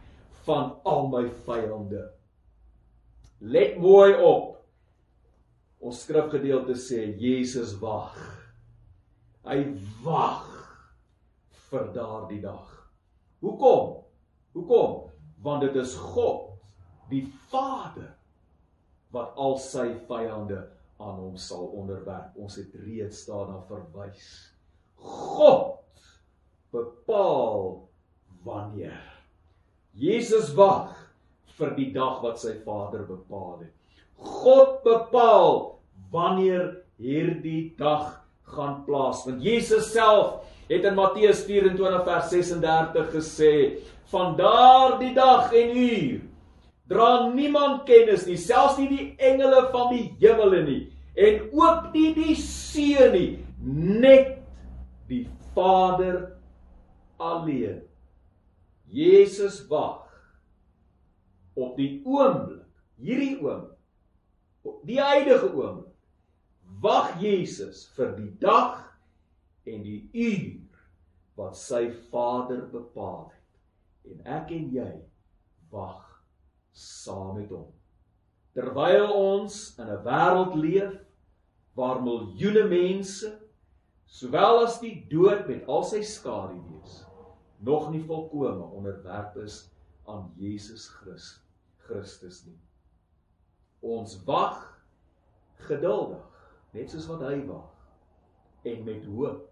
van 0.48 0.72
al 0.88 1.10
my 1.12 1.26
vyande. 1.46 2.06
Let 3.40 3.78
mooi 3.84 4.14
op. 4.16 4.56
Ons 5.80 6.04
skrifgedeelte 6.04 6.76
sê 6.80 7.06
Jesus 7.20 7.76
wag. 7.84 8.16
Hy 9.48 9.60
wag 10.04 10.48
vir 11.70 11.92
daardie 11.96 12.42
dag. 12.44 12.72
Hoekom? 13.44 14.00
Hoekom? 14.56 14.96
Want 15.44 15.68
dit 15.68 15.76
is 15.80 15.96
God 15.96 16.50
die 17.12 17.26
Vader 17.52 18.19
wat 19.16 19.34
al 19.38 19.58
sy 19.62 19.88
vyande 20.10 20.62
aan 21.00 21.18
hom 21.18 21.38
sal 21.40 21.70
onderwerp. 21.80 22.36
Ons 22.38 22.60
het 22.60 22.74
reeds 22.84 23.24
daarna 23.30 23.62
verwys. 23.70 24.28
God 25.00 25.80
bepaal 26.74 27.88
wanneer. 28.46 29.00
Jesus 29.98 30.52
wag 30.58 30.94
vir 31.58 31.74
die 31.78 31.90
dag 31.96 32.22
wat 32.24 32.40
sy 32.42 32.56
Vader 32.66 33.08
bepaal 33.08 33.64
het. 33.64 33.74
God 34.20 34.80
bepaal 34.86 35.80
wanneer 36.12 36.84
hierdie 37.00 37.74
dag 37.80 38.20
gaan 38.54 38.84
plaasvind. 38.86 39.42
Jesus 39.44 39.92
self 39.94 40.44
het 40.70 40.86
in 40.86 40.98
Matteus 40.98 41.46
24 41.48 42.04
vers 42.06 42.30
36 42.30 43.12
gesê: 43.16 43.54
"Van 44.12 44.36
daardie 44.38 45.14
dag 45.16 45.54
en 45.54 45.78
uur 45.78 46.29
dra 46.90 47.30
niemand 47.34 47.86
kennis 47.88 48.26
nie, 48.28 48.38
selfs 48.38 48.80
nie 48.82 48.90
die 48.90 49.08
engele 49.30 49.68
van 49.74 49.92
die 49.94 50.06
hemele 50.22 50.64
nie 50.66 50.82
en 51.20 51.42
ook 51.52 51.90
nie 51.94 52.14
die 52.16 52.36
seun 52.40 53.12
nie, 53.14 53.32
net 53.60 54.38
die 55.10 55.26
Vader 55.56 56.38
alleen. 57.20 57.82
Jesus 58.90 59.60
wag 59.70 60.08
op 61.60 61.76
die 61.78 62.00
oomblik, 62.08 62.66
hierdie 63.02 63.36
oomblik, 63.44 63.76
die 64.88 65.00
huidige 65.02 65.52
oomblik. 65.52 65.86
Wag 66.80 67.18
Jesus 67.20 67.88
vir 67.98 68.14
die 68.16 68.32
dag 68.40 68.78
en 69.68 69.82
die 69.84 70.04
uur 70.14 70.62
wat 71.40 71.58
sy 71.60 71.90
Vader 72.12 72.62
bepaal 72.72 73.32
het. 73.34 74.14
En 74.14 74.22
ek 74.40 74.54
en 74.56 74.70
jy 74.74 74.92
wag 75.74 76.09
saam 76.72 77.36
met 77.36 77.50
hom. 77.50 77.68
Terwyl 78.54 79.12
ons 79.14 79.78
in 79.80 79.90
'n 79.90 80.04
wêreld 80.04 80.56
leef 80.56 80.96
waar 81.76 82.02
miljoene 82.02 82.68
mense 82.68 83.40
sowel 84.06 84.66
as 84.66 84.80
die 84.80 85.06
dood 85.10 85.48
met 85.48 85.68
al 85.68 85.84
sy 85.84 86.02
skaduwees 86.02 87.06
nog 87.60 87.92
nie 87.92 88.04
volkome 88.04 88.64
onderwerp 88.64 89.38
is 89.38 89.70
aan 90.08 90.32
Jesus 90.36 90.88
Christus 90.88 91.44
Christus 91.90 92.44
nie. 92.46 92.58
Ons 93.82 94.18
wag 94.28 94.62
geduldig, 95.70 96.22
net 96.76 96.92
soos 96.92 97.08
wat 97.10 97.24
hy 97.26 97.40
wag 97.48 98.68
en 98.70 98.84
met 98.86 99.08
hoop. 99.10 99.48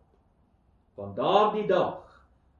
Want 0.97 1.17
daardie 1.17 1.65
dag 1.69 2.03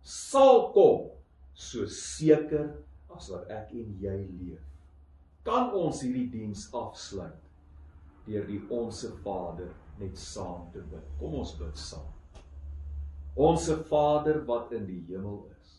sal 0.02 0.70
kom 0.76 1.10
so 1.58 1.86
seker 1.92 2.72
as 3.18 3.30
wat 3.34 3.52
ek 3.54 3.74
en 3.76 3.98
jy 4.02 4.18
leef. 4.40 4.64
Kan 5.48 5.72
ons 5.76 6.02
hierdie 6.04 6.30
diens 6.32 6.68
afsluit 6.76 7.44
deur 8.28 8.48
die 8.48 8.60
onsse 8.74 9.14
Vader 9.24 9.72
net 10.00 10.18
saam 10.20 10.68
te 10.74 10.84
bid. 10.92 11.06
Kom 11.20 11.38
ons 11.42 11.54
bid 11.60 11.80
saam. 11.80 12.12
Onse 13.38 13.78
Vader 13.88 14.42
wat 14.50 14.74
in 14.76 14.86
die 14.90 15.04
hemel 15.08 15.46
is. 15.54 15.78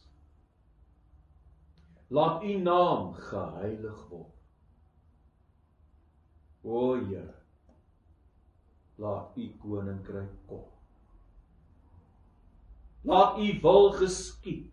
Laat 2.15 2.45
U 2.47 2.55
naam 2.65 3.13
geheilig 3.19 4.01
word. 4.09 4.35
O 6.65 6.95
Here, 7.01 7.35
laat 8.99 9.37
U 9.37 9.47
koninkryk 9.63 10.33
kom. 10.49 10.65
Laat 13.09 13.39
U 13.39 13.49
wil 13.63 13.93
geskied, 14.01 14.71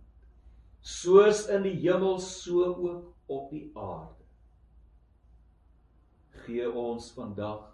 soos 0.86 1.48
in 1.50 1.64
die 1.66 1.78
hemel 1.82 2.20
so 2.22 2.66
ook 2.70 3.14
op 3.26 3.50
die 3.50 3.72
aarde. 3.74 4.22
Gee 6.46 6.68
ons 6.70 7.10
vandag 7.16 7.72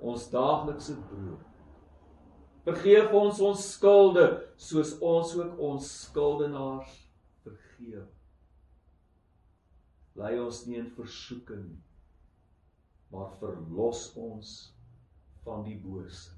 ons 0.00 0.26
daaglikse 0.32 0.98
brood. 1.08 1.46
Vergeef 2.64 3.12
ons 3.16 3.40
ons 3.44 3.62
skulde, 3.72 4.24
soos 4.60 4.92
ons 5.00 5.32
ook 5.38 5.62
ons 5.64 5.86
skuldenaars 6.02 6.92
vergeef. 7.44 8.10
Lei 10.20 10.34
ons 10.42 10.60
nie 10.68 10.76
in 10.82 10.90
versoeking 10.92 11.62
nie, 11.70 11.80
maar 13.12 13.32
verlos 13.40 14.10
ons 14.20 14.52
van 15.46 15.64
die 15.64 15.78
bose. 15.80 16.36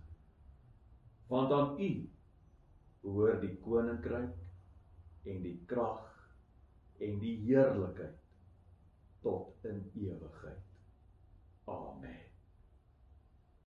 Want 1.26 1.54
aan 1.58 1.74
U 1.82 1.90
behoort 3.02 3.42
die 3.42 3.56
koninkryk 3.64 4.30
en 5.24 5.42
die 5.42 5.56
krag 5.70 6.08
en 7.02 7.18
die 7.22 7.36
heerlikheid 7.46 8.18
tot 9.22 9.64
in 9.68 9.84
ewigheid. 9.94 10.62
Amen. 11.70 12.31